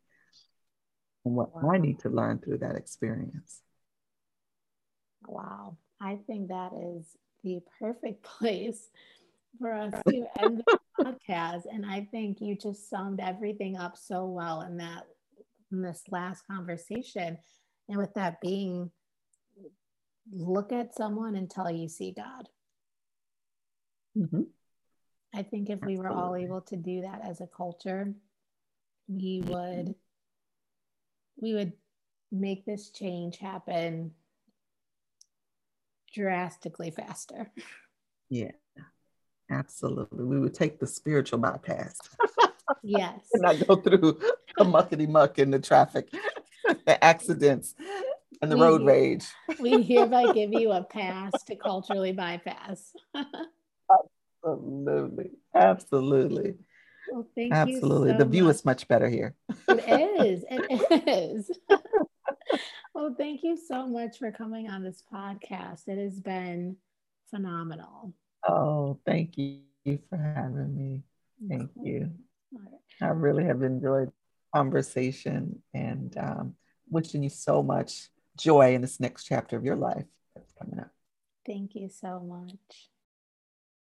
[1.26, 1.74] and what wow.
[1.74, 3.62] I need to learn through that experience.
[5.28, 5.78] Wow.
[6.02, 7.06] I think that is
[7.44, 8.90] the perfect place
[9.60, 11.64] for us to end the podcast.
[11.72, 15.04] And I think you just summed everything up so well in that
[15.72, 17.38] in this last conversation.
[17.90, 18.92] And with that being
[20.32, 22.50] look at someone until you see God.
[24.18, 24.44] Mm-hmm.
[25.34, 28.14] I think if we were all able to do that as a culture,
[29.08, 29.96] we would
[31.40, 31.74] we would
[32.32, 34.12] make this change happen
[36.14, 37.52] drastically faster.
[38.30, 38.52] Yeah,
[39.50, 40.24] absolutely.
[40.24, 42.00] We would take the spiritual bypass.
[42.84, 43.22] Yes.
[43.34, 44.20] and not go through
[44.58, 46.10] the muckety muck in the traffic,
[46.86, 47.76] the accidents,
[48.42, 49.26] and the we, road rage.
[49.60, 52.94] we hereby give you a pass to culturally bypass.
[54.44, 55.32] absolutely.
[55.56, 56.56] Absolutely.
[57.12, 57.54] Well, thank you.
[57.54, 58.12] Absolutely.
[58.12, 58.56] So the view much.
[58.56, 59.36] is much better here.
[59.70, 60.44] it is.
[60.50, 61.52] It is.
[62.94, 65.88] Well, thank you so much for coming on this podcast.
[65.88, 66.78] It has been
[67.30, 68.14] phenomenal.
[68.48, 69.62] Oh, thank you
[70.10, 71.04] for having me.
[71.50, 72.12] Thank you.
[73.02, 74.12] I really have enjoyed
[74.54, 76.56] conversation and um,
[76.90, 80.92] wishing you so much joy in this next chapter of your life that's coming up.
[81.46, 82.90] Thank you so much.